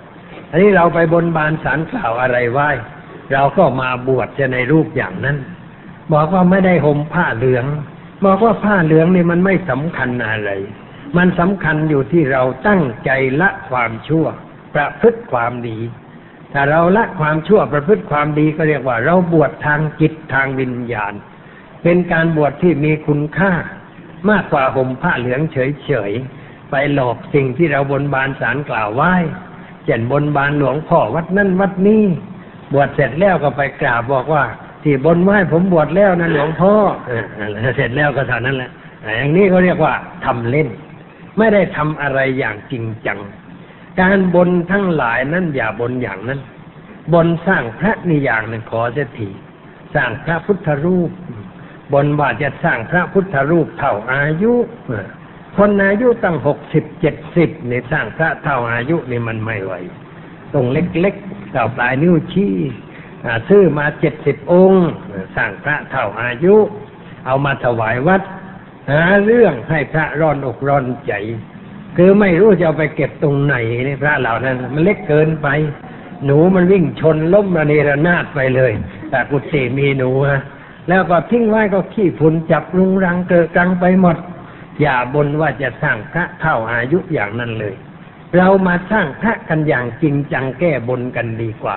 [0.50, 2.70] อันนี้เราไปบนบานสารกล่าวอะไรไหว้
[3.32, 5.36] เราก็มาบวชจะในรูปอย่างนั้น
[6.12, 7.64] บอกว่าไม่ได้ห่มผ้าเหลือง
[8.24, 10.50] บอกว่าผ้าเหลืองนี่มันไม่สำคัญอะไร
[11.16, 14.26] มันสำคัญอยู่ที่เราตั้งใจละความชั่ว
[14.74, 15.78] ประพฤติความดี
[16.52, 21.14] ถ้าเราละความชั่วประพฤติความดีก็เรียกว่า เราบวชทางจิตทางวิญญาณ
[21.82, 23.52] เป็นการบวชที่มีคุณค่า
[24.30, 29.14] มากกว่าห่มผ้าเหลืองเฉยๆไปหลอกสิ่งที่เราบนบานสารกล่าวไหว้
[29.84, 32.04] เช่นบนบานหลวงพ่อวัดนั่นวัดนี้
[32.72, 34.44] บวชเสร็จแล้วก็ไปกราบบอกว่า
[34.86, 36.72] ที่บนไว้ผมบวชแล้วนะหลวงพ่อ
[37.76, 38.70] เสร็จแล้วก็เท่านั้นแหละ
[39.16, 39.94] อย่างนี้เขาเรียกว่า
[40.24, 40.68] ทำเล่น
[41.38, 43.18] ไม่ได้ทำอะไรอย่างจริงจัง
[44.00, 46.40] การบนทั้งหลายนั้นอย่าบนอย่างนั้น
[47.14, 49.28] บนสร้างพระนี่อย่างหนึ่งขอเสียที
[49.94, 51.10] สร้างพระพุทธรูป
[51.92, 54.54] บนว่าจะสร้างพระพุทธรูปเท่าอายุ
[55.56, 59.72] คนอายุตั้งหกสิบเจ็ดสิบนี่สร้างพระเท่าอายุนี่มันไม่ไหว
[60.52, 62.54] ตรงเล็กๆเท่าปลายนิ้วชี้
[63.48, 64.86] ซื้อมาเจ็ดสิบองค์
[65.36, 66.56] สร้างพระเท่าอายุ
[67.26, 68.22] เอามาถวายวัด
[68.90, 71.12] หาเรื่องให้พระร้อนอกร้อนใจ
[71.96, 73.54] คือไม่รู้จะเอาไปเก็บตรงไหน
[73.86, 75.48] นี่พระเหล่านั้น มันเล็กเกินไป
[76.24, 78.72] หนูมันวิ่งชนล้มระเนระนาดไปเลย
[79.10, 80.40] แต่กุฏิมีหนูฮะ
[80.88, 84.16] แล้วก็ทิ้งไว้ก็ขี้ฝุ่นจับรุงรังเกิดกังไปหมด
[84.80, 87.74] อย่าบนว่าจะสร้างพระเท่าอายุอย่างนั้นเลย
[88.36, 91.74] เรามาสร้างพระกันอย่างจริงจังแก้บนกันดีกว่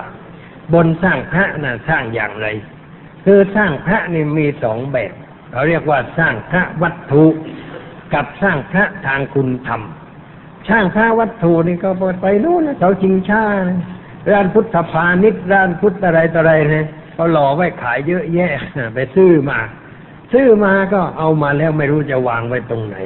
[0.74, 2.46] บนสร้างพระนะ่ะสร้างอย่างไร
[3.24, 5.12] คือสร้างพระนี่มีสองแบบ
[5.52, 7.24] เราเรียกว่าสร้างพระวัตถุ
[8.14, 9.80] กับสร้างพระทางคุณธรรม
[10.70, 11.90] สร้างพระวัตถุนี่ก็
[12.22, 13.44] ไปนู้นเขาชิงชา
[14.32, 18.50] ร้านพุทธพาณิชย์ร้านพุทธอะไรต่ออะไรเนี่ยเขาหล่อไว้ขายเยอะแยะ
[18.94, 19.58] ไปซื้อมา
[20.32, 22.96] ซื้อมาก็เอามาแล้วไม่รู้จะวางไว้ตรงไหน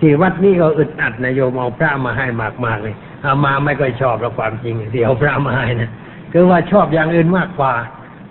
[0.00, 5.90] ที่วัดนี้ก็อึดอัดนะโยมเอาพระมาให้มากมากเลยเอามาไม่ค่อยชอบแล้วความจริงที่เอาพระมาให้นะ
[6.32, 7.74] คือว่าชอบอย่างอื่นมากกว่า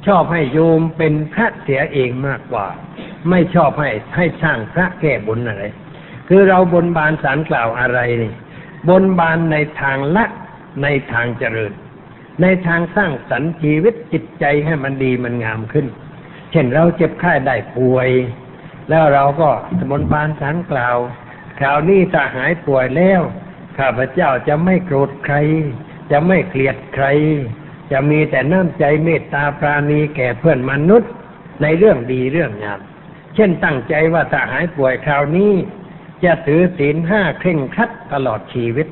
[0.08, 2.68] ชอบให้โยมเป็นพระเสียเองมากกว่า
[3.30, 5.64] ไม่ชอบให้ให้สร้างพระแก้บนอะไร
[6.28, 8.34] คือเราบนบานสารกล่าวอะไรนี่
[8.90, 10.26] บนบานในทางละ
[10.84, 11.74] ในทางเจริญ
[12.42, 15.88] ในทางสร้างสรรค์ชีวิตจิตใจให้มันดีมันงามขึ้น
[16.52, 18.10] เช่นเราเจ็บไข้ได้ป่วย
[18.90, 19.50] แล้วเราก็
[19.92, 20.98] บนบานสารกล่าว
[21.60, 23.22] คราวนี้ถ้าหายป่วยแล้ว
[23.78, 25.36] ข้าพเจ้าจะไม่โกรธใคร
[26.12, 27.06] จะไม่เกลียดใคร
[27.92, 31.12] จะมีแต่น้ำใจเมตตาปราณีแก่เพื่อนมนุษย์
[31.62, 32.80] ในเรื่องดีเรื่องงาม
[33.36, 35.52] เช่นตั้งใจว่าถ้าหายป่วยคราวนี้
[36.24, 38.88] จะถือศีลห้าเคร่งครัดตลอดชีวิต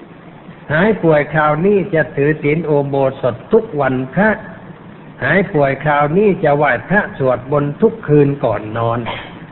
[0.73, 4.29] หายป่วยคราวนี้จะถือศีลโอโบสถทุกวันพระ
[5.23, 8.99] หายป่วยคราวนี้จะไหว้พระสวดบนทุกคืนก่อนนอน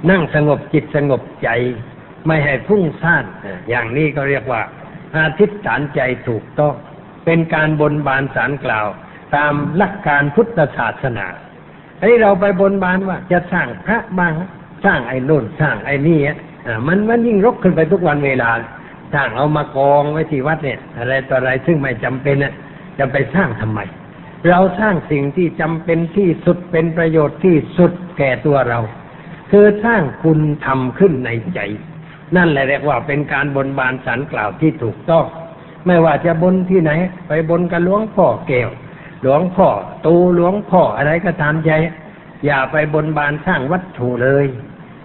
[0.10, 1.50] นั่งสงบจิตสงบใจ
[2.28, 3.26] ไม่ให้พุ่งซ่าน
[3.70, 4.62] อย่างนี้ก็เรียกว่า
[5.18, 6.76] อาทิตฐานใจถูกต้อง
[7.26, 8.88] เป็นการบนบานสารกล่าว
[9.36, 11.28] ตามหลักการพุทธศาสนา
[12.02, 14.34] ให้เราไปบนบานว่า จะสร้างพระบาง
[14.86, 16.38] สร้างไอ้นู่นสร้างไอ้นี่อะ
[16.88, 18.50] มันมันยิ่งรกขึ้นไปทุกวันเวลา
[19.14, 22.54] สร้างเอามากองไว้ที่วัดเนี่ย อะไรต่ออะไรซึ่งไม่จำเป็นน่ะ
[22.98, 23.80] จะไปสร้างทำไม
[24.50, 28.80] เราสร้างสิ่งที่จำเป็นที่สุดเป็นประโยชน์ที่สุดแก่ตัวเรา
[29.52, 31.60] คือสร้างคุณทำขึ้นในใจ
[32.36, 35.26] นั่นแหละเรียกว่าเป็นการบนบานสารกล่าวที่ถูกต้อง
[35.86, 36.92] ไม่ว่าจะบนที่ไหน
[37.28, 38.70] ไปบนกับหลวงพ่อเกลว
[39.24, 39.70] หลวงพ่อ
[40.06, 41.72] ตูหลวงพ่ออะไรก็ตามใจ
[42.46, 44.46] อย่าไปบนบานสร้างวัตถุเลย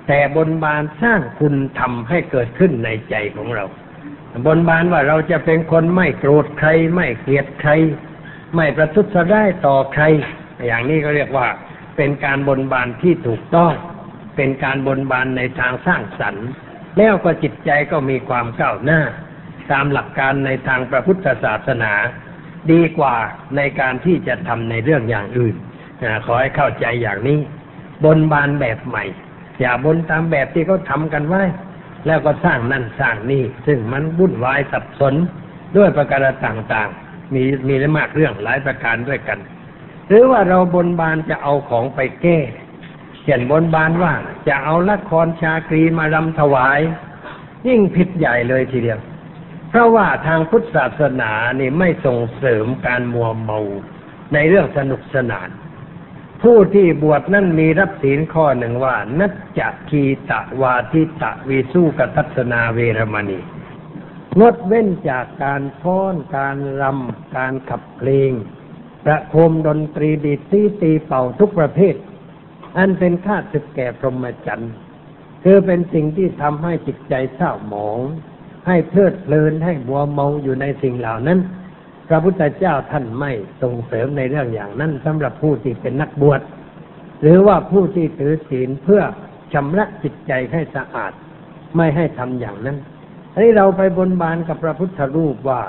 [0.09, 3.65] แต่บนบานสร้างคุณทำให้เกิดขึ้นในใจของเรา
[4.47, 7.71] บนบานว่าเราจะเป็นคนไม่โกรธใคร ไม่เกลียดใคร
[8.57, 10.05] ไม่ประทุษร้ายต่อใคร
[10.67, 11.49] อย่างนี้ก็เรียกว่า
[11.97, 13.73] เป็นการบนบานที่ถูกต้อง
[14.37, 16.47] เป็นการบนบานในทางสร้างสรรค์
[16.99, 19.01] แล้วก็จิตใจก็มีความก้าวหน้า
[19.71, 21.93] ตามหลักการในทางพระพุทธศาสนา
[22.73, 23.15] ดีกว่า
[23.57, 25.55] ในการที่จะทำในเรื่องอย่างอื่น
[26.25, 27.39] ขอให้เข้าใจอย่างนี้
[28.05, 29.05] บนบานแบบใหม่
[29.61, 31.43] อย่าบนตามแบบที่เขาทำกันไว้
[32.07, 35.15] แล้วก็สร้างนั่นสร้างนี่ ซึ่งมันวุ่นวายสับสน
[35.77, 39.39] ด้วยประการต่างๆ มีมีมากเรื่องหลายประการด้วยกัน
[40.09, 42.39] หรือว่าเราบนบานจะเอาของไปแก้
[43.25, 44.13] เช่นบนบานว่า
[44.49, 46.81] จะเอาละครชาครีมารำถวาย
[47.67, 48.99] ยิ่งผิดใหญ่เลยทีเดียว
[49.69, 53.59] เพราะว่าทางพุทธศาสนานี่ไม่ส่งเสริมการมัวเมา
[54.35, 55.49] ในเรื่องสนุกสนาน
[56.43, 63.41] ผู้ที่บวชนั่นมีรับศีลข้อหนึ่งว่า นัจจคีตะวาทิตะวิสุกทัศนาเวรมณี
[64.41, 68.33] งดเว้นจากการฟ้อนการรำการขับเพลง
[69.05, 71.95] ประโคมดนตรีดีตีตีเป่าทุกประเภท
[72.77, 74.73] อันเป็นค่าศึกแก่พรหมจรรย์
[75.45, 77.99] คือเป็นสิ่งที่ทำให้จิตใจเศร้าหมอง
[78.69, 81.39] ให้เพลิดเพลินให้บัวเมาอยู่ในสิ่งเหล่านั้น
[82.09, 86.41] พระพุทธเจ้าท่านไม่ส่งเสริมในเรื่องอย่างนั้นสำหรับผู้ที่เป็นนักบวช
[87.23, 89.03] หรือว่าผู้ที่ถือศีลเพื่อ
[89.53, 91.13] ชำระจิตใจให้สะอาด
[91.77, 92.77] ไม่ให้ทำอย่างนั้น
[93.33, 95.63] อันนี้เราไปบนบานกับพระพุทธรูปว่า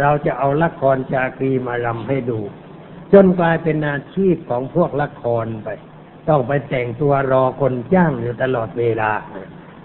[0.00, 2.40] เราจะเอาละครจากรีมารำให้ดู
[3.12, 5.68] จนกลายเป็นอาชีพของพวกละครไป
[6.28, 9.10] ต้องไปแต่งตัวรอคนจ้างอยู่ตลอดเวลา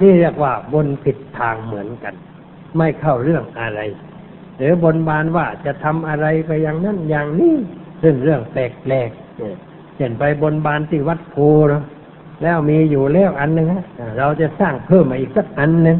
[0.01, 2.13] นี่เรียกว่าบนผิดทางเหมือนกัน
[2.77, 3.79] ไม่เข้าเรื่องอะไร
[4.57, 7.55] หรือบนบานว่าจะทำอะไรก็อย่างนั้นอย่างนี้
[8.03, 8.57] ซึ่งเรื่องแป
[8.91, 9.55] ลกๆเนี่ย
[9.95, 11.35] เช่นไปบนบานที่วัดโพ
[11.71, 11.83] นะ
[12.43, 13.67] แล้วมีอยู่แล้วอันหนึ่ง
[14.17, 15.97] เราจะสร้างเพิ่มมาอีกสักอันหนึ่ง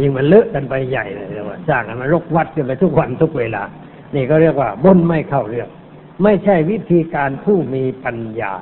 [0.00, 3.62] ยิ่งมันเลอะกันไปใหญ่เลยเรียกว่าสร้างกันมารกวัดกันไปทุกวันทุกเวลา
[4.14, 5.68] นี่ก็เรียกว่าบนไม่เข้าเรื่อง
[6.22, 8.54] ไม่ใช่วิธีการผู้มีปัญญา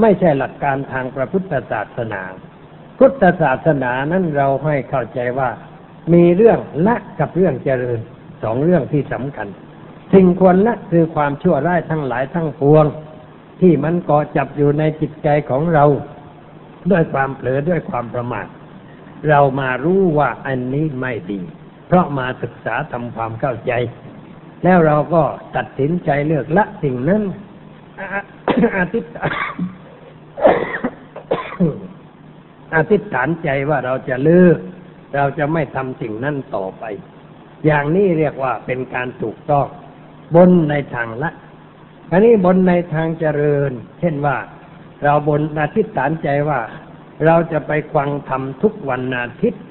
[0.00, 2.22] ไม่ใช่หลักการทางพระพุทธศาสนา
[2.98, 5.48] พุทธศาสนานั้นเราให้เข้าใจว่า
[6.12, 8.00] มีเรื่องละกับเรื่องเจริญ
[8.42, 9.48] สองเรื่องที่สำคัญ
[10.12, 12.86] สิ่งควรละคือความชั่วร้ายทั้งหลายทั้งปวง
[13.60, 15.84] ที่มันก่อจับอยู่ในจิตใจของเรา
[16.90, 18.46] ด้วยความเผลอด้วยความประมาท
[19.28, 21.40] เรามารู้ว่าอันนี้ไม่ดี
[21.86, 23.72] เพราะมาศึกษาทำความเข้าใจ
[24.64, 25.22] แล้วเราก็
[25.56, 27.22] ตัดสินใจเลือกละสิ่งนั้น
[27.98, 28.06] อะ
[28.78, 29.32] อธิษฐาน
[32.74, 34.58] อธิษฐานใจว่าเราจะเลิก
[35.14, 36.84] เราจะไม่ทำสิ่งนั้นต่อไป
[37.66, 39.66] อย่างนี้เรียกว่าเป็นการถูกต้อง
[40.34, 41.30] บนในทางละ
[42.10, 44.36] อันนี้บนในทางเจริญ เช่นว่า
[45.04, 46.60] เราบนอธิษฐานใจว่า
[47.26, 49.62] เราจะไปฟังธรรมทุกวันอาทิตย์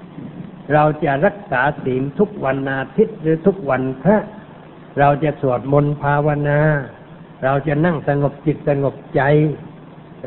[0.74, 4.20] เราจะรักษาศีลทุกวันอาทิตย์หรือทุกวันพระ
[5.00, 6.60] เราจะสวดมนต์ภาวนา
[7.44, 9.22] เราจะนั่งสงบจิตสงบใจ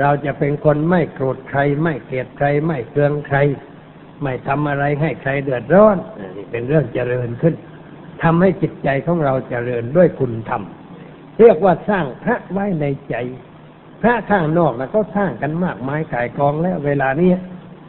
[0.00, 3.38] เราจะเป็นคนไม่โกรธใคร ไม่เกลียดใคร ไม่เคืองใคร
[4.22, 5.96] ไม่ทำอะไรให้ใครเดือดร้อน
[6.36, 7.54] นี่เป็นเรื่องเจริญขึ้น
[8.22, 10.62] ทำให้จิตใจของเราเจริญด้วยคุณธรรม
[11.40, 13.14] เรียกว่าสร้างพระไว้ในใจ
[14.02, 17.30] พระข้างนอกนะก็สร้างกันมากมายกายกองแล้วเวลานี้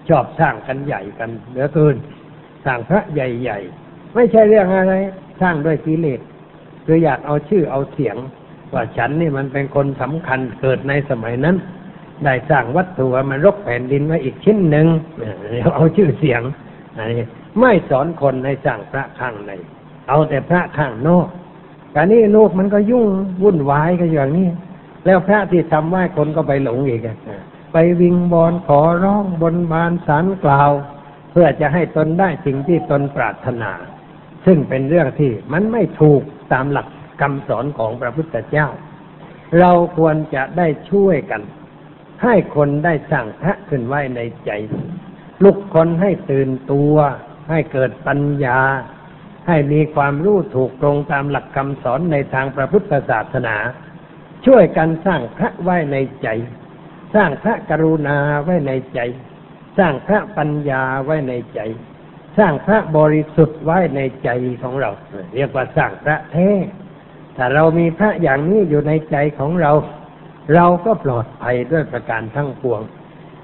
[0.09, 1.95] ชอบสร้างกันใหญ่กันเหลือเกิน
[2.65, 4.93] สร้างพระใหญ่ๆ ไม่ใช่เรื่องอะไร
[5.41, 6.19] สร้างด้วยกิเลส
[6.85, 8.17] คืออยากเอาชื่อเอาเสียง
[8.73, 11.55] ว่าฉันนี่มันเป็นคนสำคัญเกิดในสมัยนั้น
[12.23, 14.88] ได้สร้างวัตถุมารกแผ่นดินไว้อีกชิ้นหนึ่ง
[15.75, 16.41] เอาชื่อเสียง
[16.97, 17.23] อันนี้
[17.60, 19.51] ไม่สอนคนให้สร้างพระข้างใน
[20.08, 21.28] เอาแต่พระข้างนอก
[21.95, 23.08] การนี้โลกมันก็ยุ่ง
[23.43, 24.47] วุ่นวายกันอย่างนี้
[25.06, 27.01] แล้วพระที่ทำไหว้คนก็ไปหลงอีก
[27.73, 30.71] ไปวิงบอลขอร้องบนบานสารกล่าว
[31.32, 33.71] เพื่อจะให้ตนได้สิ่งที่ตนปรารถนา
[34.45, 36.21] ซึ่งเป็นเรื่องที่มันไม่ถูก
[36.54, 36.88] ตามหลัก
[37.21, 38.67] คำสอนของพระพุทธเจ้า
[39.60, 41.41] เราควรจะได้ช่วยกัน
[42.23, 44.51] ให้คนได้สร้างพระขึ้นไว้ในใจ
[45.43, 46.95] ลุกคนให้ตื่นตัว
[47.49, 48.60] ให้เกิดปัญญา
[49.47, 53.56] ให้มีความรู้ถูกตรงตามหลักคำสอนในทางพระพุทธศาสนา
[54.45, 56.28] ช่วยกันสร้างพระไว้ในใจ
[57.15, 58.99] สร้างพระกรุณาไว้ในใจ
[59.78, 61.60] สร้างพระปัญญาไว้ในใจ
[62.38, 64.30] สร้างพระบริสุทธิ์ไว้ในใจ
[64.63, 64.91] ของเรา
[65.36, 66.49] เรียกว่าสร้างพระแท้
[67.38, 69.71] ถ้าเรามีพระอย่างนี้อยู่ในใจของเรา
[70.53, 72.81] เราก็ปลอดภัยด้วยประการทั้งปวง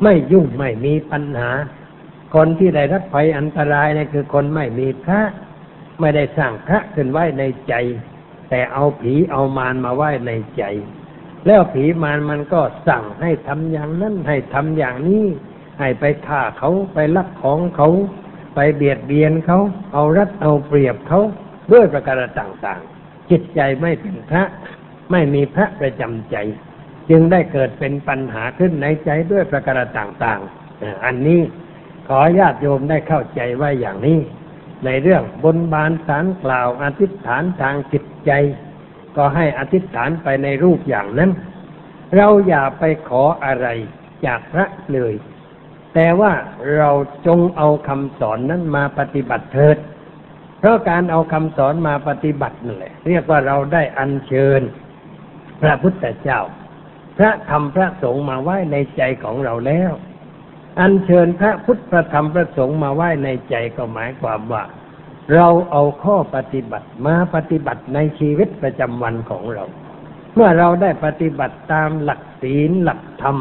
[0.04, 1.50] ไม่ยุ่งไม่มีปัญหา
[2.36, 5.22] คนที่ได้รับภัยอันตรายนี่คือคนไม่มีพระ
[6.00, 7.74] ไม่ได้สร้างพระขึ้นไว้ในใจ
[8.50, 10.64] แต่เอาผีเอามารมาไว้ในใจ
[11.46, 15.26] แล้วผีมารมันก็สั่งให้ทำอย่างนั้นให้ทำอย่างนี้
[15.80, 17.90] ให้ไปฆ่าเขาไปลักของเขา
[18.56, 19.60] ไปเบียดเบียนเขา
[19.94, 21.22] เอารัดเอาเปรียบเขา
[21.72, 24.44] ด้วยประการต่างๆ จิตใจไม่เป็นพระ
[25.12, 26.36] ไม่มีพระประจำใจ
[27.10, 31.42] จึงได้เกิดเป็นปัญหาขึ้นในใจด้วยประการต่างๆ อันนี้
[32.08, 34.20] ขอญาติโยมได้เข้าใจไว้อย่างนี้
[34.86, 38.32] ในเรื่องบนบานสารกล่าวอธิษฐานทางจิตใจ
[39.16, 41.32] ก็ให้อธิษฐานไปในรูปอย่างนั้น
[42.16, 43.68] เราอย่าไปขออะไร
[44.26, 45.14] จากพระเลย
[45.94, 46.34] แต่ว่า
[46.78, 46.90] เรา
[47.28, 49.78] จงเอาคำสอนนั้นมาปฏิบัติเถิด
[50.60, 54.62] เพราะการเอาคำสอนมาปฏิบัตินั่แหละเรียกว่าเราได้อัญเชิญ
[55.62, 56.42] พระพุทธเจ้า
[57.24, 59.92] ระธรรมพระสงฆ์มาไว้ในใจของเราแล้ว
[60.80, 64.64] อัญเชิญพระพุทธพระธรรมพระสงฆ์มาไว้ในใจก็หมายความว่า
[65.34, 69.64] เราเอาข้อปฏิบัติมาปฏิบัติในชีวิตประจำวันของเรา
[70.36, 73.38] เมื่อเราได้ปฏิบัติตามหลักศีลหลักธรรม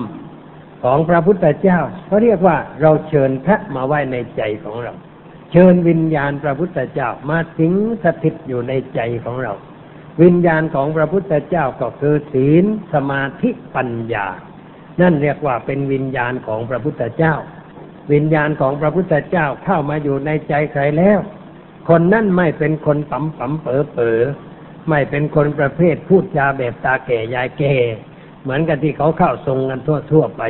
[0.84, 4.92] ของพระพุทธเจ้าเขาเรียกว่าเราเชิญพระมาไว้ในใจของเรา
[5.52, 9.52] เชิญวิญญาณพระพุทธเจ้ามาสิงสถิตอยู่ในใจของเรา
[10.22, 14.26] วิญญาณของพระพุทธเจ้าก็คือศีลสมาธิปัญญา
[15.00, 17.34] นั่นเรียกว่าเป็นวิญญาณของพระพุทธเจ้า
[18.12, 21.18] วิญญาณของพระพุทธเจ้าเข้ามาอยู่ในใจใครแล้ว
[21.88, 24.20] คนนั่นไม่เป็นคนปั๊มปั๊มเป๋อเป๋อ
[24.88, 27.74] ไม่เป็นคนประเภทพูดจาแบบตาแก่ยายแก่
[28.42, 30.42] เหมือนกับที่เขาเข้าทรงกันทั่วทั่วไป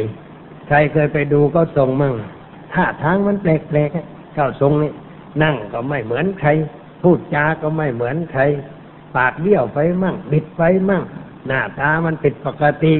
[0.69, 2.15] ใครเคยไปดูก็ทรงมั่ง
[2.73, 3.47] ท่าทางมันแป
[3.77, 4.93] ลกๆเข้าทรงนี่
[5.43, 6.49] นั่งก็ไม่เหมือนใคร
[7.03, 8.43] พูดจาก็ไม่เหมือนใคร
[9.17, 11.03] ปากเบี้ยวไปมั่งบิดไปมั่ง
[11.47, 12.95] หน้าตามันผิดปกติ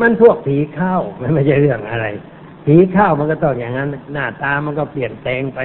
[0.00, 2.06] มันพวกผีเข้ามันไม่ใช่เรื่องอะไร
[2.66, 5.58] ผีเข้ามันก็ต้องอย่างนั้น หน้าตามันก็เปลี่ยนแปลงไป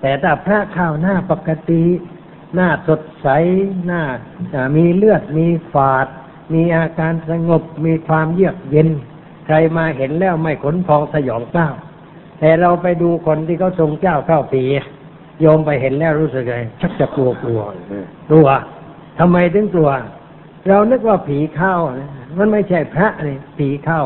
[0.00, 1.82] แต่ถ้าพระเข้าหน้าปกติ
[2.54, 3.28] หน้าสดใส
[3.86, 4.02] หน้า
[4.76, 6.06] มีเลือดมีฝาด
[6.54, 8.88] มีอาการสงบมีความเยือกเย็น
[9.46, 11.68] ใครมาเห็นแล้วไม่ขนพองสยองเก้า
[12.38, 14.62] แต่เราไปดูคนที่เขาทรงเจ้าเข้าปี
[15.40, 17.60] โยมไปเห็นแล้วรู้สึกไงชักจะกลัวกลัว
[18.30, 18.48] กลัว
[19.20, 19.90] ทำไมถึงกลัว
[20.68, 21.74] เรานึกว่าผีเข้า
[22.38, 24.00] มันไม่ใช่พระนี่ผีเข้า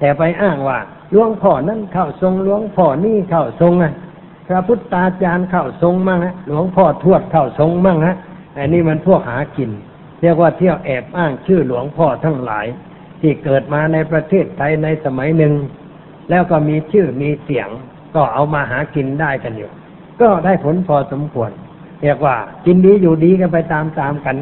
[0.00, 0.78] แต่ไปอ้างว่า
[1.10, 3.94] หลวงพ่อนั่นเข้าทรงหลวงพ่อนี่เข้าทรงอะ
[4.48, 8.16] พระพุทธาจารย์เข้าทรงมั่งฮะหลวงพ่อทวดเข้าทรงมั่งฮะ
[8.58, 9.70] อันนี้มันพวกหากิน
[10.20, 12.66] เรียกว่าเที่ยวแอบอ้างชื่อหลวงพ่อทั้งหลาย
[13.20, 15.52] ที่เกิดมาในประเทศไทยในสมัยหนึ่ง
[16.30, 17.68] แล้วก็มีชื่อมีเสียง
[18.14, 19.70] ก็เอามาหากินได้กันอยู่
[20.20, 21.50] ก็ได้ผลพอสมควร
[22.02, 22.34] เรียกว่า
[22.66, 23.80] กินดีอยู่ดีกันไปตา
[24.12, 24.36] มๆกัน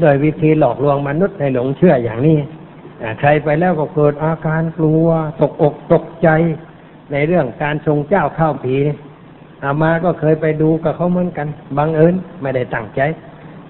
[0.00, 2.38] โดยวิธีหลอกลวงมนุษย์ให้หลงเชื่ออย่างนี้
[3.20, 5.06] ใครไปแล้วก็เกิดอาการกลัว
[5.40, 6.28] ตกอกตกใจ
[7.12, 8.76] ในเรื่องการทรงเจ้าข้าวผี
[9.62, 11.46] อามาก็เคยไปดูกับเขาเหมือนกัน
[11.78, 13.00] บังเอิญไม่ได้ตั้งใจ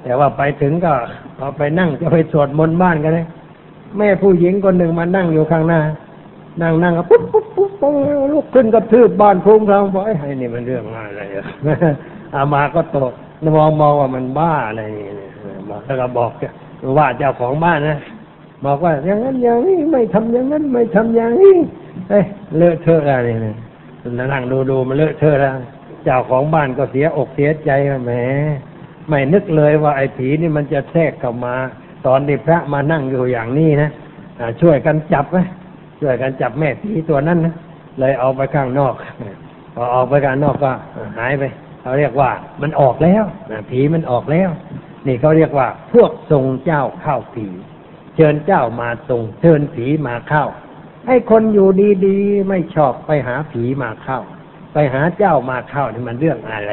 [0.03, 0.93] แต่ว่าไปถึงก็
[1.38, 3.26] พอไปนั่งจะไปสวดมนต์บ้านกันเลย
[3.97, 5.80] แม่ผู้หญิงคนหนึ่งมานั่งอยู่ข้างหน้า
[6.62, 7.72] นั่งนั่งก็ปุ๊บปุ๊บปุ๊บ
[8.32, 11.22] ลุกขึ้นกระทืบบ้านพุ่งทางบอกไอ้นี่มันเรื่องอะไร
[12.34, 13.12] อามาก็ตก
[13.57, 15.09] มองมองว่ามันบ้าอะไรนี่
[15.84, 16.30] แล้วก็บอก
[16.99, 17.99] ว่าเจ้าของบ้านนะ
[18.64, 21.57] บอกว่าอย่างนั้นอย่างนี้ไม่ทำอย่างนั้นไม่ทำอย่างนี้
[22.11, 22.20] เอ้
[22.57, 23.57] เลอะเทอะอะไรเนี่ย
[24.32, 25.55] นั่งดูดูมันเลอะเทอะแล้ว
[26.05, 27.70] เจ้าของบ้านก็เสียอกเสียใจ
[28.05, 28.12] แหม
[29.09, 31.55] ไม่นึกเลยว่าไอ้ผีนี่มันจะแทรกเข้ามา
[32.07, 33.91] ตอนที่พระมานั่งอยู่อย่างนี้นะ
[34.61, 35.38] ช่วยกันจับไหม
[36.01, 37.55] ช่วยกันจับแม่ผีตัวนั้นนะ
[37.99, 38.95] เลยเอาไปข้างนอก
[39.74, 40.72] พอออกไปข้างนอกก็
[41.18, 41.45] หายไป
[41.83, 42.31] เขาเรียกว่า
[42.62, 43.24] มันออกแล้ว
[43.70, 44.51] ผีมันออกแล้ว
[45.07, 47.47] นี่เขาเรียกว่า พวกทรงเจ้าเข้าผี
[48.16, 50.45] เชิญเจ้ามาทรงเชิญผีมาเข้า
[51.07, 51.68] ให้คนอยู่
[52.07, 54.20] ดีๆ ไม่ชอบไปหาผีมาเข้า
[54.72, 56.70] ไปหาเจ้ามาเข้านี่มันเรื่องอะไร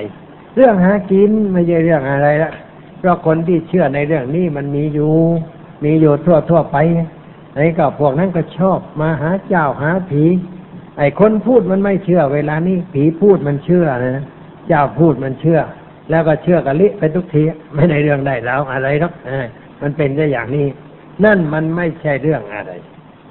[0.56, 2.52] เรื่องหากินไม่ใช่เรื่องอะไรละ
[3.00, 5.14] เพราะคนที่เชื่อในเรื่องนี้มันมีอยู่
[5.84, 6.78] มีอยู่ทั่วทั่วไป
[7.56, 10.24] ไอ้ก็พวกนั้นก็ชอบมาหาเจ้าหาผี
[10.98, 14.24] ไอ้คนพูดมันไม่เชื่อเวลานี้ผีพูดมันเชื่อนะ
[14.68, 15.60] เจ้าพูดมันเชื่อ
[16.10, 17.44] แล้วก็เชื่อกันลิไปทุกที
[17.74, 19.14] ไม่ในเรื่องได้แล้วอะไรหรอก
[19.82, 20.66] มันเป็นได้อย่างนี้
[21.26, 22.72] นั่นมันไม่ใช่เรื่องอะไร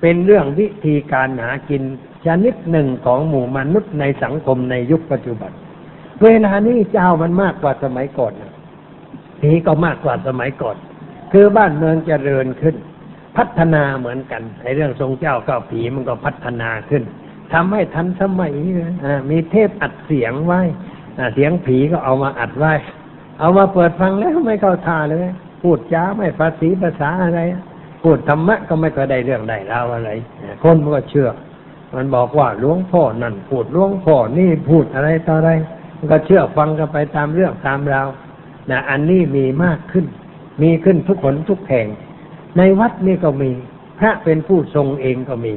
[0.00, 1.82] เป็นเรื่องวิธีการหากิน
[2.26, 5.50] ชนิดหนึ่งของหมู่มนุษย์ในสังคมในยุคปัจจุบัน
[6.22, 8.32] เวลานี้เจ้ามันมากกว่าสมัยก่อน
[9.40, 10.76] ผีก็มากกว่าสมัยก่อน
[11.32, 12.76] คือบ้านเมืองเจริญขึ้น
[13.36, 17.02] พัฒนาเหมือนกันในเรื่องทรงเจ้าก็ผีมันก็พัฒนาขึ้น
[17.52, 18.52] ทำให้ทันสมัย
[19.30, 20.60] มีเทพอัดเสียงไว้
[21.34, 22.72] เสียงผีก็เอามาอัดไว้
[23.40, 25.26] เอามาเปิดฟังแล้วไม่เข้าท่าเลย
[25.62, 27.40] พูดจ้าไม่ภาษีภาษาอะไร
[28.02, 30.10] พูดธรรมะก็ไม่เคยได้เรื่องได้ราวอะไร
[30.62, 31.28] คนมันก็เชื่อ
[31.94, 35.50] มันบอกว่าหลวงพ่อนั่นพูดหลวงพ่อนี่พูดอะไรต่ออะไร
[36.10, 38.08] ก็เชื่อฟังกันไปตามเรื่องตามราว
[38.70, 40.06] นะอันนี้มีมากขึ้น
[40.62, 41.86] มีขึ้นทุกคนทุกแห่ง
[42.56, 43.50] ในวัดนี่ก็มี
[43.98, 45.52] พระเป็นผู้ทรงเองก็มี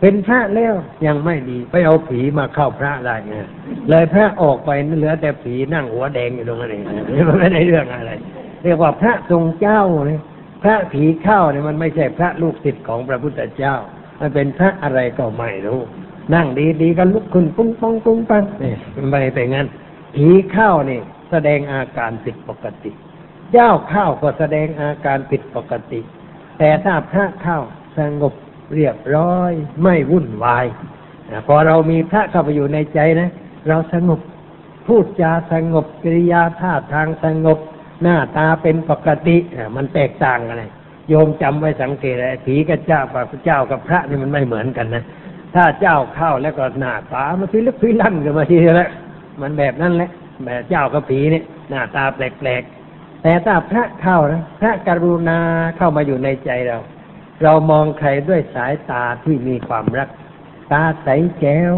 [0.00, 0.74] เป็นพระแล้ว
[1.06, 3.34] ยังไม่ดีไปเอาผีมาเข้าพระได้ไง
[3.88, 6.82] เลยพระออกไปเหลือแต่ผีนั่งหัวแดงอยู่ตรงนั้นเอง
[7.38, 8.12] ไม่ได้เรื่องอะไร
[8.62, 10.20] เรียกว่าพระทรงเจ้าเนี่ย
[10.62, 13.74] พระผีเข้าเนี่ยมันไม่ใช่พระลูกศิษย์ของพระพุทธเจ้า
[14.20, 15.80] มันเป็นพระอะไรก็ไม่รู้
[16.34, 16.46] นั่ง
[16.82, 18.74] ดีๆก็ลุกขึ้นปุ้งปองปุ้งปังนี่
[19.10, 19.66] ไม่เป็นงั้น
[20.14, 22.90] ผีเข้าเนี่ยแสดงอาการผิดปกติ
[23.52, 26.00] เจ้าเข้าก็แสดงอาการผิดปกติ
[26.58, 27.58] แต่ถ้าพระเข้า
[27.98, 28.34] สงบ
[28.74, 29.52] เรียบร้อย
[29.82, 30.66] ไม่วุ่นวาย
[31.30, 33.30] นะพอเรามีพระเข้าไปอยู่ในใจนะ
[33.68, 34.20] เราสงบ
[34.86, 37.58] พูดจาสงบกิริยาท่าทางสงบ
[38.02, 40.70] หน้าตาเป็นปกติอะมันแตกต่างกันเลย
[41.08, 45.04] โยมจำไว้สังเกตเลยผีกับเจ้ากับเจ้ากับพระนี่มันไม่เหมือนกันนะ
[45.54, 48.90] ถ้าเจ้าเข้าแล้วก็หน้าตามันพิลึกพิลั่นกันมาทีเดียวแล้ว
[49.40, 50.10] มันแบบนั้นแหละ
[50.44, 55.38] แบบเจ้ากับผีเนี่ยหน้าตาแปลกๆแต่ถ้าพระเข้านะพระกรุณา
[55.76, 56.78] เข้ามาอยู่ในใจเรา
[57.42, 60.08] เรามองใครด้วยสายตาที่มีความรัก
[60.72, 61.08] ตาใส
[61.40, 61.76] แจ๋ว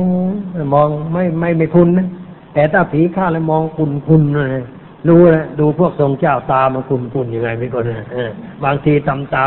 [0.74, 2.08] มองไม่ไม่ไม่คุณนะ
[2.54, 4.64] แต่ถ้าผีเข้าแล้วมองคุณคุณเลย
[5.08, 8.30] รู้นะดูพวกทรงเจ้าตามันคุณคุณยังไงไม่คนนะเออ
[8.64, 9.44] บางทีตำตา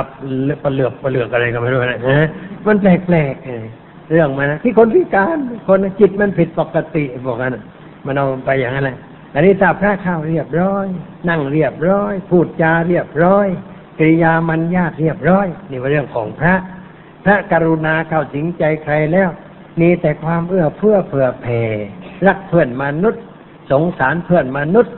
[0.64, 2.00] ปลาเหลือกปลาเหลือกอะไรก็ไม่รู้นะ
[2.66, 3.66] มันแปลกๆเออ
[4.12, 5.38] เรื่องมันนะที่คนพิการ
[5.68, 7.58] คนจิตมันผิดปกติบอกกันน
[8.06, 8.98] มันเอาไปอย่างนั้นแหละ
[9.34, 10.86] อันนี้ถ้าพระข้าเรียบร้อย
[11.30, 13.48] นั่งเรียบร้อย พูดจาเรียบร้อย
[13.98, 16.56] กิริยามันญาติเรียบร้อย นี่เป็นเรื่องของพระ
[17.24, 19.30] พระกรุณาเข้าถึงใจใครแล้ว
[19.80, 21.62] มีแต่ความเอื้อเฟื้อเผื่อแผ่
[22.26, 23.24] รักเพื่อนมนุษย์
[23.72, 24.94] สงสารเพื่อนมนุษย์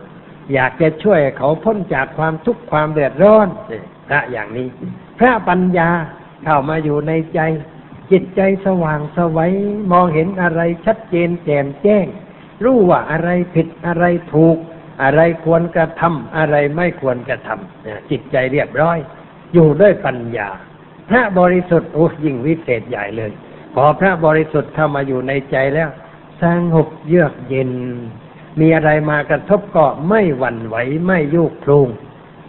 [0.53, 3.47] อยากจะช่วยเขาพ้นจากความทุกข์ความเดือดร้อน
[4.07, 4.67] พระอย่างนี้
[5.19, 5.89] พระปัญญา
[6.43, 7.39] เข้ามาอยู่ในใจ
[8.11, 9.53] จิตใจสว่างสวัย
[9.91, 12.05] มองเห็นอะไรชัดเจนแจ่มแจ้ง
[12.63, 14.57] รู้ว่าอะไรผิดอะไรถูก
[15.03, 18.97] อะไรควรกระทำอะไรไม่ควรกระทำจิตใจเรียบร้อย
[19.53, 20.49] อยู่ด้วยปัญญา
[21.09, 23.31] พระบริสุทธิ์โอ้ยิ่งวิเศษใหญ่เลย
[23.75, 25.89] พอพระบริสุทธิ์เข้ามาอยู่ในใจแล้ว
[26.41, 27.71] สงบเยือกเย็น
[28.59, 30.75] มีอะไรมากระทบก็ไม่หวั่นไหว
[31.05, 31.87] ไม่ยุกคลุง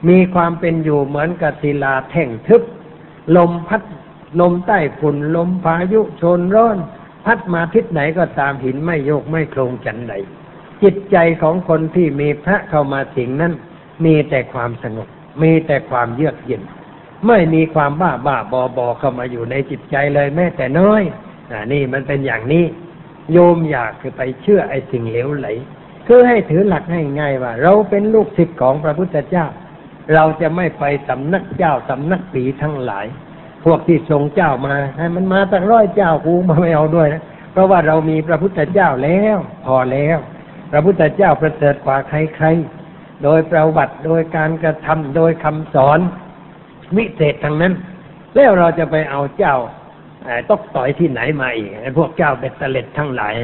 [0.08, 2.62] มีความเป็นอยู่เหมือนกับศิลาแท่งทึบ
[3.36, 3.82] ลมพัด
[4.40, 6.78] ลมใต้ฝุ่นลมพายุชนร้อน
[7.24, 10.14] พัดมาทิศไหนก็ตามหินไม่โยกไม่โคลงจันใด
[10.82, 13.52] จิตใจของคนที่มีพระเข้ามาสิงนั้น
[14.04, 15.08] มีแต่ความสงบ
[15.42, 16.62] มีแต่ความเยือกเย็น
[17.26, 21.02] ไม่มีความบ้าบ้าบอบอเข้ามาอยู่ในจิตใจเลยแม้แต่น้อย
[21.50, 22.64] อ่านี่มันเป็นอย่างนี้
[23.32, 25.48] โยมอยากคือไปเชื่อไอ้สิ่งเหลวไหล
[26.06, 29.46] คือให้ถือหลักให้ง่ายว่า เราเป็นลูกศิษย์ของพระพุทธเจ้า
[30.14, 33.06] เราจะไม่ไปสำนักเจ้าสำนักปีทั้งหลาย
[33.64, 37.22] พวกที่ทรงเจ้ามาให้มันมาตั้งร้อยเจ้ากูมาไม่เอาด้วยนะ
[37.52, 40.18] เพราะว่าเรามีพระพุทธเจ้าแล้ว พอแล้ว
[40.70, 45.98] พระพุทธเจ้าประเสริฐกว่าใครๆ โดยประวัติโดยการกระทำโดยคำสอน
[46.96, 47.72] วิเศษทั้งนั้น
[48.34, 49.56] แล้วเราจะไปเอาเจ้า
[50.48, 53.34] ตอกต่อยที่ไหนมาอีกพวกเจ้าเบ็ดเตล็ดทั้งหลาย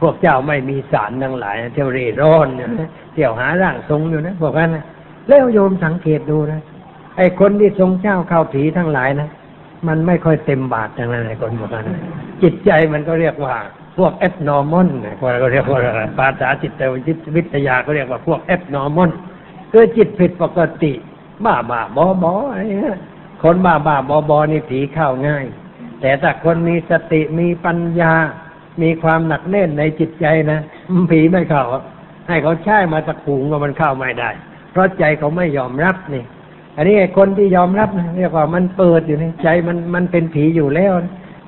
[0.00, 4.84] พวกเจ้าไม่มีสารทั้งหลาย เที่ยวเร่ร่อนเนี่ยนะเที่ยวหาร่างทรงอยู่นะบอกกันนะ
[5.28, 6.60] แล้วโยมสังเกตดูนะ
[7.16, 9.28] ไอ้คนที่ทรงเจ้าเข้าผีทั้งหลายนะ
[9.88, 12.02] มันไม่ค่อยเต็มบาททั้งนั้นไอ้คนบอกกันนะ
[12.42, 13.54] จิตใจมันก็เรียกว่า
[13.96, 14.88] พวก abnormal
[15.20, 15.80] คนก็เรียกว่า
[16.18, 16.80] ภาษาจิต
[17.36, 19.10] วิทยาก็เรียกว่าพวก abnormal
[19.72, 20.92] คือจิตผิดปกติ
[21.44, 22.98] บ้าบ้าบอบออะไรเงี้ย
[23.42, 25.46] คนบ้าบ้าบอบอนี่ผีเข้าง่าย
[26.00, 28.12] แต่ถ้าคนมีสติมีปัญญา
[28.82, 30.60] มีความหนักแน่นในจิตใจนะ
[31.10, 31.64] ผีไม่เข้า
[32.28, 34.30] ให้เขาใช้มาตะขูงก็มันเข้าไม่ได้
[34.72, 36.24] เพราะใจเขาไม่ยอมรับนี่
[36.76, 40.92] อันนี้ไอ้คนที่ยอมรับนะเรียกว่ามันเปิดอยู่ในใจมันมันเป็นผีอยู่แล้ว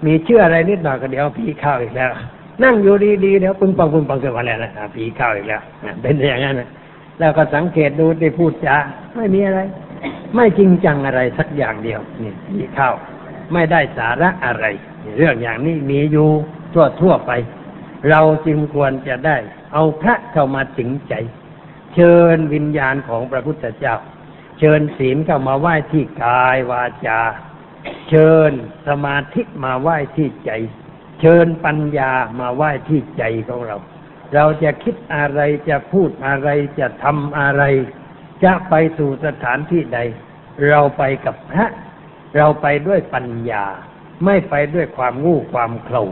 [0.07, 2.11] มีเชื่ออะไรนิดหน่อยก็เดี๋ยวผีเข้าอีกแล้ว
[2.65, 2.95] นั่งอยู่
[3.25, 5.63] ดีๆเดี๋ยวปึ้งปังปึ้งปังเกิดมาแล้วนะอะผีเข้าอีกแล้ว
[6.03, 6.69] เป็นอย่างนั้นนะ
[7.19, 8.77] แล้วก็สังเกตดูได้พูดจา
[9.17, 9.61] ไม่มีอะไร
[10.35, 12.91] ไม่จริงจังอะไรสักอย่างเดียวนี่ผีเข้า
[13.53, 14.65] ไม่ได้สาระอะไร
[15.19, 16.29] เรื่องอย่างนี้มีอยู่
[16.75, 17.33] ทั่วทั่วๆไป
[18.11, 19.37] เราจึงควรจะได้
[19.73, 21.15] เอาพระเข้ามาถึงใจ
[21.95, 23.97] เชิญวิญญาณของพระพุทธเจ้า
[24.59, 27.21] เชิญศีลเข้ามาไหว้ที่กายวาจา
[28.09, 28.53] เชิญ
[28.89, 30.51] สมาธิมาไหว้ที่ใจ
[31.21, 33.77] เชิญปัญญามาไหว้ที่ใจของเรา
[34.35, 36.49] เราจะคิดอะไรจะพูดอะไร
[36.81, 37.63] จะทำอะไร
[38.45, 39.99] จะไปสู่สถานที่ใด
[40.69, 41.67] เราไปกับพระ
[42.37, 43.65] เราไปด้วยปัญญา
[44.25, 46.03] ไม่ไปด้วยความงู้ความเขลา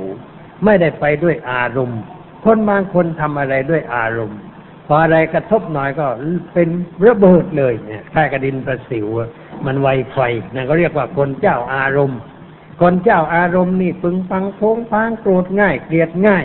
[0.65, 2.01] ไม่ได้ไปด้วยอารมณ์
[2.45, 4.41] คนบางคนทำอะไรด้วยอารมณ์
[4.87, 6.07] พออะไรกระทบหน่อยก็
[6.55, 6.69] เป็น
[7.07, 9.07] ระเบิดเลยเนี่ยแค่กระดินประสิว
[9.67, 10.19] มันไวไฟ
[10.55, 12.21] นั่นก็เรียกว่าคนเจ้าอารมณ์
[12.81, 16.45] คนเจ้าอารมณ์นี่ปึงปังโพงพางโกรธง่าย เกลียดง่าย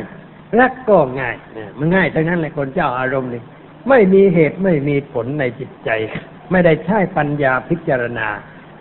[0.60, 3.44] รักก็ง่ายเนี่ยมันง่ายทั้งนั้นเลยคนเจ้าอารมณ์นี่
[3.90, 5.90] ไม่มีเหตุไม่มีผลในจิตใจ
[6.52, 8.28] ไม่ได้ใช้ปัญญาพิจารณา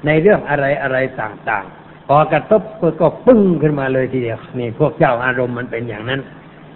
[0.06, 2.62] ในเรื่องอะไรอะไรต่างๆ พอกระทบ
[3.00, 6.20] ก็ปึ้งขึ้นมาเลยทีเดียวนี่พวกเจ้าอารมณ์มันเป็นอย่างนั้น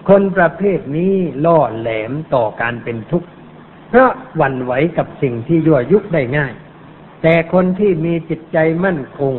[0.09, 1.15] คนประเภทนี้
[1.45, 3.29] ล่อแหลมต่อการเป็นทุกข์
[3.89, 6.53] เพราะหวั่นไหวกับสิ่งที่ยั่วยุได้ง่าย
[7.23, 9.35] แต่คนที่มีจิตใจมั่นคง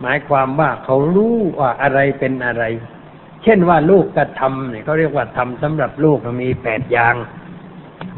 [0.00, 2.64] หมายความว่าเขารู้ว่าอะไรเป็นอะไร
[3.42, 7.14] เช่นว่าลูกกระทำเนี่ยเขาเรียกว่าทำสำหรับลูกมีแปดอย่าง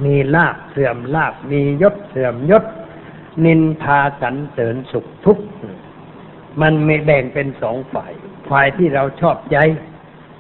[0.04, 2.64] มีลาบเสื่อมลาบมียศเสื่อมยศ
[3.44, 5.44] นินทาสรรเสริญสุขทุกข์
[6.60, 8.12] มันไม่แบ่งเป็นสองฝ่าย
[8.50, 9.58] ฝ่ายที่เราชอบใจ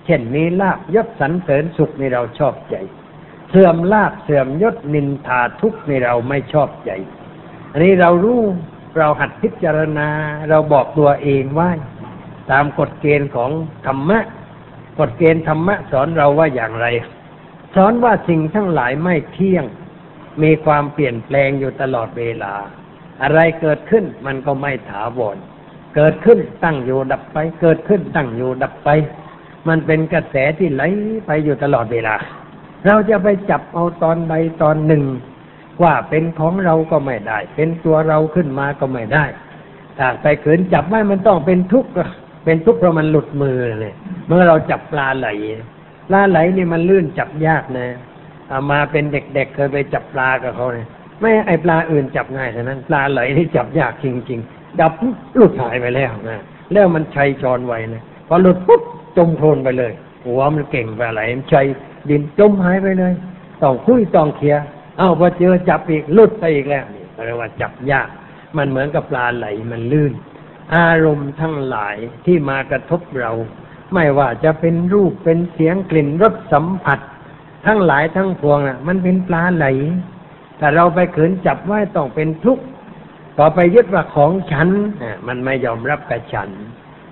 [0.04, 2.76] เช่นมีลาบยศสรรเสริญสุขในเราชอบใจ
[3.50, 6.90] เสื่อมลาบเสื่อมยศนินทาทุกข์ในเราไม่ชอบใจ
[7.72, 8.40] อันนี้เรารู้
[8.96, 10.08] เราหัดพิจารณา
[10.48, 11.70] เราบอกตัวเองว่า
[12.50, 13.50] ตามกฎเกณฑ์ของ
[13.86, 14.18] ธรรมะ
[14.98, 16.86] กฎเกณฑ์ธรรมะสอนเราว่าอย่างไร
[17.74, 19.64] สอนว่าสิ่งทั้งหลายไม่เที่ยง
[20.42, 22.54] มีความเปลี่ยนแปลงอยู่ตลอดเวลา
[23.22, 25.36] อะไรเกิดขึ้นมันก็ไม่ถาวร
[25.94, 28.88] เกิดขึ้นตั้งอยู่ดับไป เกิดขึ้นตั้งอยู่ดับไป
[29.68, 30.82] มันเป็นกระแสที่ไหล
[31.26, 32.14] ไปอยู่ตลอดเวลา
[32.86, 35.02] เราจะไปจับเอาตอนใดตอนหนึ่ง
[35.82, 39.24] ว่าเป็นของเราก็ไม่ได้ เป็นตัวเราขึ้นมาก็ไม่ได้
[39.98, 41.90] ถ้าไปขืนจับไว้มันต้องเป็นทุกข์
[42.44, 43.94] เป็นทุกข์เพราะมันหลุดมือเลย
[44.26, 45.28] เมื่อเราจับปลาไหล
[46.08, 47.88] ปลาไหลเนี่ยมันลื่นจับยากนะ
[48.48, 50.88] เอามาเป็นเด็กๆเคยไปจับปลากับเขาเนี่ย
[51.20, 54.92] ไม่ไอปลาอื่นจับง่ายเท่านั้น ปลาไหลนี่จับยากจริงๆจับ
[55.36, 58.82] หลุดหายไปแล้วนะแล้วมันชัยจรไวนะพอหลุดปุ๊บ
[59.16, 59.92] จมโคลนไปเลย
[60.26, 61.66] หัวมันเก่งปลาไหลมันชัย
[62.10, 63.12] ดินจมหายไปเลย
[63.62, 64.64] ต้องคุยต้องเคลียร์
[64.98, 68.08] เอ้าพอเจอจับอีกลุดไปอีกแล้วนี่เรียกว่าจับยาก
[68.56, 70.12] มันเหมือนกับปลาไหลมันลื่น
[70.76, 73.32] อารมณ์ทั้งหลายที่มากระทบเรา
[73.94, 76.98] ไม่ว่าจะเป็นรูปเป็นเสียงกลิ่นรสสัมผัส
[77.66, 79.66] ทั้งหลายทั้งพวงน่ะ มันเป็นปลาไหล
[80.58, 82.64] แต่เราไปขืนจับไว้ต้องเป็นทุกข์
[83.38, 84.68] ต่อไปยึดว่าของฉัน
[85.26, 86.48] มันไม่ยอมรับกับฉัน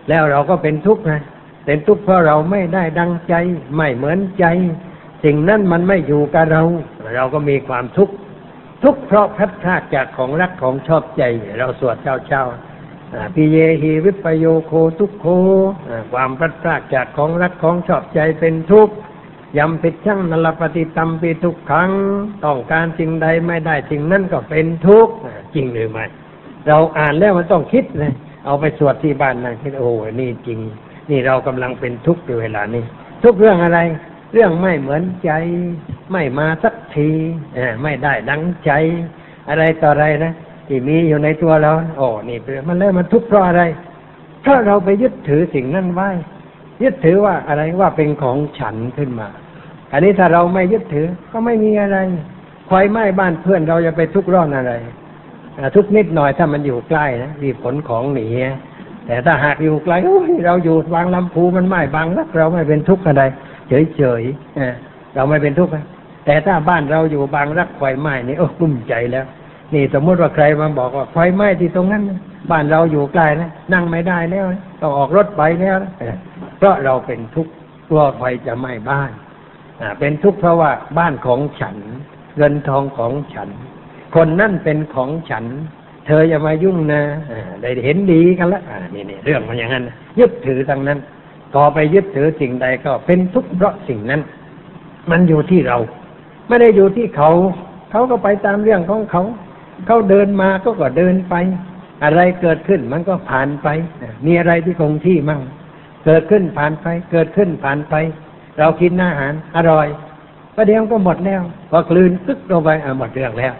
[0.09, 1.23] แล้วเราก็เป็นทุกข์นะ
[1.67, 3.35] เป็นทุกข์เพราะเราไม่ได้ดังใจ
[3.77, 4.45] ไม่เหมือนใจ
[5.27, 6.63] สิ่งนั้นมันไม่อยู่กับเรา
[7.17, 8.15] เราก็มีความทุกข์
[8.83, 11.23] ทุกข์เพราะพัดพรากจากของรักของชอบใจ
[11.59, 15.27] เราสวดเช้าเช้าๆอ่าปิเยหีวิปโยโคทุกโค
[16.13, 18.95] ความพัดพรากจากของรักของชอบใจเป็นทุกข์
[19.59, 21.91] ยำผิดช่างนลปฏิตัมปีทุกครั้ง
[22.45, 25.13] ต้องการสิ่งใดไม่ได้สิ่งนั้นก็เป็นทุกข์
[25.55, 26.05] จริงหรือไม่
[26.69, 28.13] เราอ่านแล้วมันต้องคิดเลย
[28.45, 30.59] เอาไปสวดที่บ้านนั่งคิดโอ้โหนี่จริง
[31.11, 32.85] นี่เรากำลังเป็นทุกข์อยู่เวลานี้
[33.25, 33.79] ทุกเรื่องอะไร
[34.33, 35.31] เรื่องไม่เหมือนใจ
[36.13, 37.11] ไม่มาสักที
[37.83, 38.71] ไม่ได้ดังใจ
[39.49, 40.33] อะไรต่ออะไรนะ
[40.67, 43.63] ที่มีอยู่ในตัวเราโอ้นี่เปมันแล้วมันทุกข์เพราะอะไร
[44.43, 46.11] เพราะเราไปยึดถือสิ่งนั้นไว้
[46.83, 49.29] ยึดถือว่าอะไรว่าเป็นของฉันขึ้นมา
[49.93, 51.99] อันนี้ถ้าเราไม่ยึดถือก็ไม่มีอะไร
[52.69, 54.73] ไฟไหม้บ้านเพื่อนเราจะไปทุกข์ร้อนอะไร
[55.77, 58.27] ทุกนิดหน่อยถ้ามันอยู่ใกล้นะรีบขนของหนี
[59.07, 59.95] แต่ถ้าหากอยู่ไกล
[60.47, 63.25] เราอยู่บางลำพูมันไหม้บางนักเราไม่เป็นทุกข์อะไร
[63.69, 64.75] เฉยๆเออ
[65.15, 65.85] เราไม่เป็นทุกข์นะ
[66.27, 69.27] แต่ถ้าบ้านเราอยู่บางรักไฟไหม้นี่โอ้กลุ้มใจแล้ว
[69.75, 72.03] นี่สมมติว่าใครมาบอกว่าไฟไหม้ที่ตรงนั้น
[72.51, 74.47] บ้านเราอยู่ไกลนะนั่งไม่ได้แล้ว
[74.81, 75.77] ต้องออกรถไปแล้ว
[76.59, 77.53] เพราะเราเป็นทุกข์
[77.89, 79.11] กลัวไฟจะไหม้บ้าน
[80.01, 81.77] เป็นทุกข์เพราะว่าบ้านของฉัน
[82.37, 83.49] เงินทองของฉัน
[84.15, 85.45] คนนั่นเป็นของฉัน
[86.07, 87.01] เธออย่ามายุ่งนะ
[87.63, 88.63] ได้เห็นดีกันละ
[88.95, 89.85] นี่นี่เรื่องมันอย่างนั้น
[90.19, 90.99] ยึดถือทางนั้น
[91.61, 94.21] อไปยึดถือสิ่งใดก็เป็นทุกข์เพราะสิ่งนั้น
[95.11, 95.79] มันอยู่ที่เรา
[96.49, 97.31] ไม่ได้อยู่ที่เขา
[97.91, 99.23] เขาก็ไปตามเรื่องของเขา
[99.87, 101.35] เขาเดินมาก็ก็เดินไป
[102.05, 103.69] อะไรเกิดขึ้นมันก็ผ่านไป
[104.27, 105.43] มีอะไรที่คงที่มั่ง
[106.05, 107.95] เกิดขึ้นผ่านไป เกิดขึ้นผ่านไป
[108.59, 109.87] เรากินอาหารอร่อย
[110.55, 113.55] ประเดี๋ยวก็หมดแล้วพอกลืนตึกลงไปหมดเรื่องแล้ว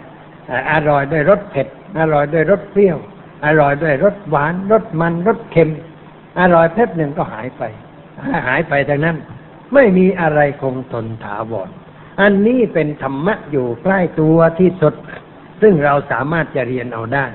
[0.49, 1.67] อะอร่อยด้วยรสเผ็ด
[1.99, 2.97] อร่อยด้วยรสเปรี้ยว
[3.45, 5.69] อร่อยด้วยรสหวาน รสมัน รสเค็ม
[6.39, 7.63] อร่อยแป๊บหนึ่งก็หายไป
[8.47, 9.17] หายไปทางนั้น
[9.73, 11.69] ไม่มีอะไรคงทนถาวร
[12.21, 14.93] อันนี้เป็นธรรมะอยู่ใกล้ตัวที่สุด
[15.61, 17.25] ซึ่งเราสามารถจะเรียนเอาได้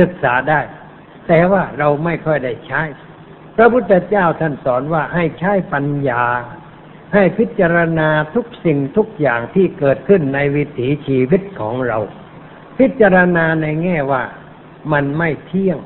[0.00, 0.60] ศึกษาได้
[1.28, 2.82] แต่ว่าเราไม่ค่อยได้ใช้
[3.56, 6.24] พระพุทธเจ้าท่านสอนว่าให้ใช้ปัญญา
[7.14, 11.98] ให้พิจารณาทุกสิ่งทุกอย่างที่เกิดขึ้นในวิถีชีวิตของเรา
[12.78, 14.22] พิจารณาในแง่ว่า
[14.92, 15.78] มันไม่เที่ยง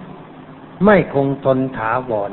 [0.85, 2.33] ไม่คงทนถาวร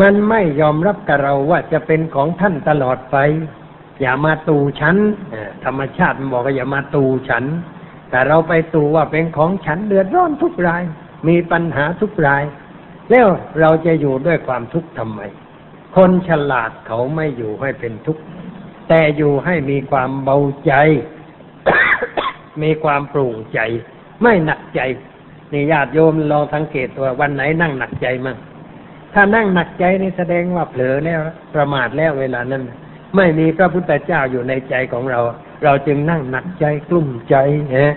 [0.00, 3.16] มันไม่ยอมรับกับเราว่าจะเป็นของท่านตลอดไป
[4.00, 4.96] อย่ามาตูฉัน
[5.64, 7.44] ธรรมชาติมันบอกว่าอย่ามาตูฉัน
[8.10, 10.82] แต่เราไปตูว่าเป็นของฉันเดือดร้อนทุกราย
[11.28, 12.42] มีปัญหาทุกราย
[13.10, 13.26] แล้ว
[13.60, 15.20] เราจะอยู่ด้วยความทุกข์ทำไม
[15.96, 18.22] คนฉลาดเขาไม่อยู่ให้เป็นทุกข์
[18.88, 20.72] แต่อยู่ให้มีความเบาใจ
[22.62, 23.60] มีความปร่งใจ
[24.22, 24.80] ไม่หนักใจ
[25.52, 28.36] นี่ญาติโยมลองสังเกตตัววันไหนนั่งหนักใจมั่ง
[29.14, 31.20] ถ้านั่งหนักใจนี่แสดงว่าเผลอแล้ว
[31.54, 32.62] ประมาทแล้วเวลานั้น
[33.16, 35.20] ไม่มีพระพุทธเจ้าอยู่ในใจของเรา
[35.64, 37.36] เราจึงนั่งหนักใจกลุ้มใจ
[37.76, 37.94] ฮะ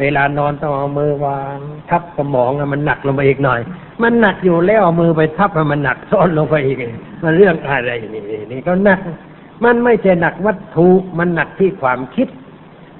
[0.00, 1.56] เวลานอนต้องเอามือวาง
[1.90, 3.60] ทับสมองอะมันหนักลงไปอีกหน่อย
[4.02, 6.78] มันหนักอยู่แล้วเอามือไปทับให้มันหนักซ้อนลงไปอีก
[7.22, 9.00] มันเรื่องอะไรนี่นี่ก็หนัก
[9.64, 10.88] มันไม่ใช่หนักวัตถุ
[11.18, 12.28] มันหนักที่ความคิด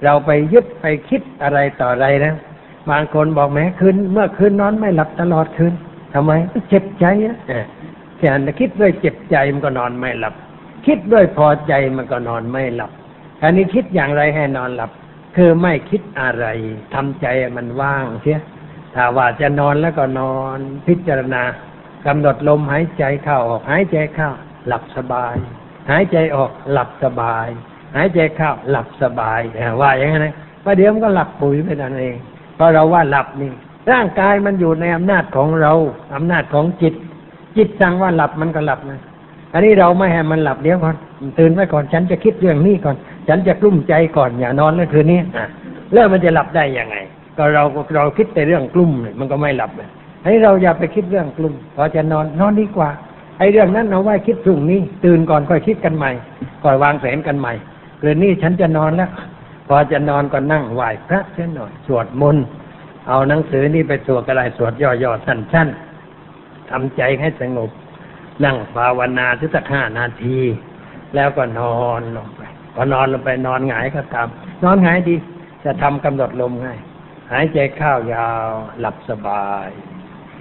[0.05, 2.35] เราไปยึดไปคิดอะไรต่ออะไรนะ
[2.91, 5.75] บางคนบอกแม้คืนเมื่อคืนนอนไม่หลับตลอดคืน
[6.15, 6.31] ทำไม
[6.69, 7.65] เจ็บใจนะเออ
[8.19, 8.29] แค่
[8.61, 10.35] คิดด้วยเจ็บใจมันก็นอนไม่หลับ
[10.87, 12.91] คิดด้วยพอใจมันก็นอนไม่หลับ
[13.43, 14.91] อันนี้คิดอย่างไรให้นอนหลับ
[15.37, 16.47] คือไม่คิดอะไร
[16.95, 17.27] ทำใจ
[17.57, 18.41] มันว่างเสีย
[18.95, 21.43] ถ้าว่าจะนอนแล้วก็นอน พิจารณา
[22.07, 24.31] กำหนดลมหายใจเข้าออก หายใจเข้า
[24.67, 25.37] หลับสบาย
[25.91, 27.49] หายใจออกหลับสบาย
[27.97, 30.35] หายใจเข้าหลับสบายเออว่าอย่างนั้นนะ
[30.65, 32.17] ประเดี๋ยวมันก็หลับปุ๋ยไปนั่นเอง
[32.55, 33.53] เพราะเราว่าหลับนี่
[33.93, 35.72] ร่างกายมันอยู่ในอำนาจของเรา
[36.14, 36.95] อำนาจของจิต
[37.57, 39.01] จิตสั่งว่าหลับมันก็หลับนะ
[39.53, 40.97] อันนี้เราไม่ให้มันหลับเดี๋ยวก่อน
[41.39, 42.97] ตื่นไว้ก่อนฉันจะคิดเรื่องนี้ก่อน
[43.28, 45.47] ฉันจะกลุ้มใจก่อนอย่านอนเมื่อคืนนี้อะ
[45.93, 46.97] แล้วมันจะหลับได้ยังไง
[47.37, 47.62] ก็เรา
[47.95, 49.89] เราคิดแต่เรื่องกลุ้มเนี่ยมันก็ไม่หลับเลย
[50.24, 52.91] ให้เราอย่าไปคิดเรื่องกลุ้มพอจะนอนนอนดีกว่า
[53.39, 56.11] ไอ้เรื่องนั้นเอาไว้คิดพรุ่งนี้ ตื่นก่อนค่อยคิดกันใหม่
[56.64, 57.53] ก่อนวางแผนกันใหม่
[58.01, 59.11] คืนนี้ฉันจะนอนแล้ว
[59.68, 62.45] พอจะนอนก็นั่งไหว้พระเสียหน่อยสวดมนต์
[63.09, 67.71] เอาหนังสือนี่ไปสวดกระไรสวดย่อๆสั้นๆทำใจให้สงบ
[68.45, 70.39] นั่งภาวนาสักห้านาที
[71.15, 72.41] แล้วก็นอนลงไป
[72.75, 74.29] พอนอนลงไปนอนหงายก็ตาม
[74.65, 75.15] นอนหงายดี
[75.65, 76.79] จะทำกำหนดลมง่าย
[77.33, 78.49] หายใจเข้ายาว
[78.81, 79.69] หลับสบาย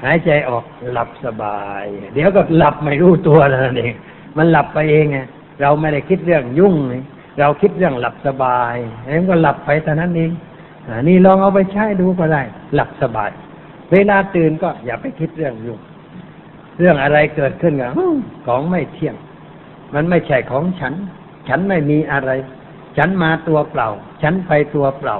[0.03, 3.93] หายใจออกหลับสบาย เดี๋ยวก็หลับไม่รู้ตัวแล้วนั่นเอง
[4.37, 5.19] มันหลับไปเองไง
[5.61, 6.75] เราไม่ได้คิดเรื่องยุ่ง
[7.39, 8.73] เราคิดเรื่องหลับสบาย
[9.07, 10.31] เองก็หลับไปแต่นั้นเอง
[11.07, 12.41] นี่ลองเอาไปใช้ดูก็ได้
[12.73, 13.31] หลับสบาย
[13.91, 15.79] เวลาตื่นก็อย่าไปคิดเรื่องยุ่ง
[16.79, 18.17] เรื่องอะไรเกิดขึ้นก็ฮึ่ม
[18.47, 19.15] ของไม่เที่ยง
[19.93, 20.93] มันไม่ใช่ของฉัน
[21.47, 22.31] ฉันไม่มีอะไร
[22.97, 23.89] ฉันมาตัวเปล่า
[24.21, 25.17] ฉันไปตัวเปล่า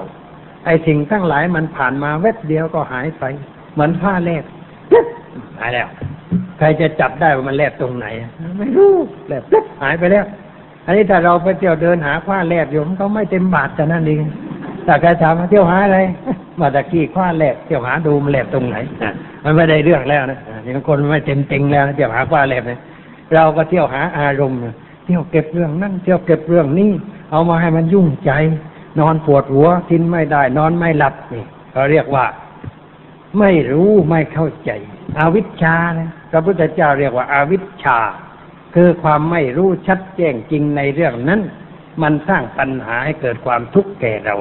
[0.64, 3.24] ไอ้สิ่งทั้งหลายมันผ่านมาเวบเดียวก็หายไป
[3.72, 4.44] เหมือนผ้าแลบ
[4.90, 5.06] ปึ๊บ
[5.58, 5.88] หายแล้ว
[6.58, 8.06] ใครจะจับได้ว่ามันแลบตรงไหน
[8.58, 8.94] ไม่รู้
[9.28, 10.24] แลบปึ๊บหายไปแล้ว
[10.86, 14.24] อันนี้ถ้าเราไปเที่ยวเดินหาผ้าแลบอยู่มันก็ไม่เต็มบาทแต่นั่นเอง
[14.86, 15.98] แต่ใครถามมาเที่ยวหาอะไร
[16.60, 18.76] มาตะกี้ผ้าแหลบเที่ยวหาดูมันแลบตรงไหน
[19.44, 22.80] มันไม่ได้เรื่องแล้วนะอะอย่างคนไม่เต็มเต็งแล้วนะเที่ยวหาผ้าแหลบเนี่ย
[23.34, 24.58] เราก็เที่ยวหาอารมณ์
[25.04, 26.90] เที่ยวเก็บเรื่องนั่นเที่ยวเก็บเรื่องนี้
[27.30, 28.30] เอามาให้มันยุ่งใจ
[29.00, 32.26] นอนปวดหัวกินไม่ได้ นอนไม่หลับนี่เขาเรียกว่า
[33.38, 34.70] ไม่รู้ไม่เข้าใจ
[35.18, 37.98] อวิชชานะพระพุทธเจ้าเรียกว่าอาวิชชา
[38.74, 41.40] คือความไม่รู้ชัดแจ้งจริงในเรื่องนั้น
[42.02, 44.36] มันสร้างปัญหาให้เกิดความทุกข์แก่เรา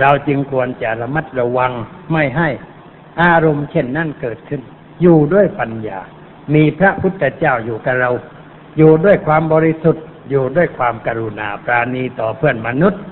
[0.00, 1.72] เราจึงควรจะระมัดระวัง
[2.12, 2.48] ไม่ให้
[3.22, 4.60] อารมณ์เช่นนั้นเกิดขึ้น
[5.02, 6.00] อยู่ด้วยปัญญา
[6.54, 8.10] มีพระพุทธเจ้าอยู่กับเรา
[8.78, 13.02] อยู่ด้วยความบริสุทธิ์ อยู่ด้วยความกรุณาปราณีต่อเพื่อนมนุษย์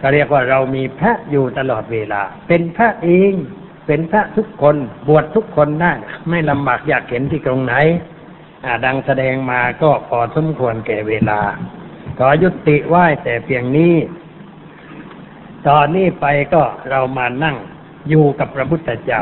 [0.00, 3.34] ก็เรียกว่าเรามีพระอยู่ตลอดเวลา เป็นพระเอง
[3.86, 4.76] เป็นพระทุกคน
[5.08, 5.92] บวชทุกคนได้
[6.28, 7.74] ไม่ลำบากอยากเห็นที่ตรงไหน
[8.84, 11.40] ดังแสดงมาก็พอสมควรแก่เวลา
[12.18, 13.94] ขอยุติไหว้แต่เพียงนี้
[15.68, 17.56] ตอนนี้ไปก็เรามานั่ง
[18.08, 19.20] อยู่กับพระพุทธเจ้า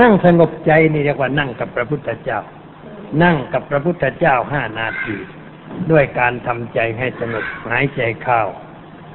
[0.00, 2.38] นั่งสงบใจนี่เรียกว่านั่งกับพระพุทธเจ้า
[3.22, 5.16] นั่งกับพระพุทธเจ้าห้านาที
[5.90, 8.40] ด้วยการทำใจให้สงบหายใจเข้า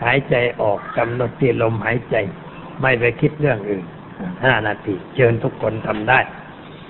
[0.03, 2.15] หายใจออกกำหนดที่ลมหายใจ
[2.81, 3.85] ไม่ไปคิดเรื่องอื่น
[4.45, 6.19] ห้านาที เชิญทุกคนทำได้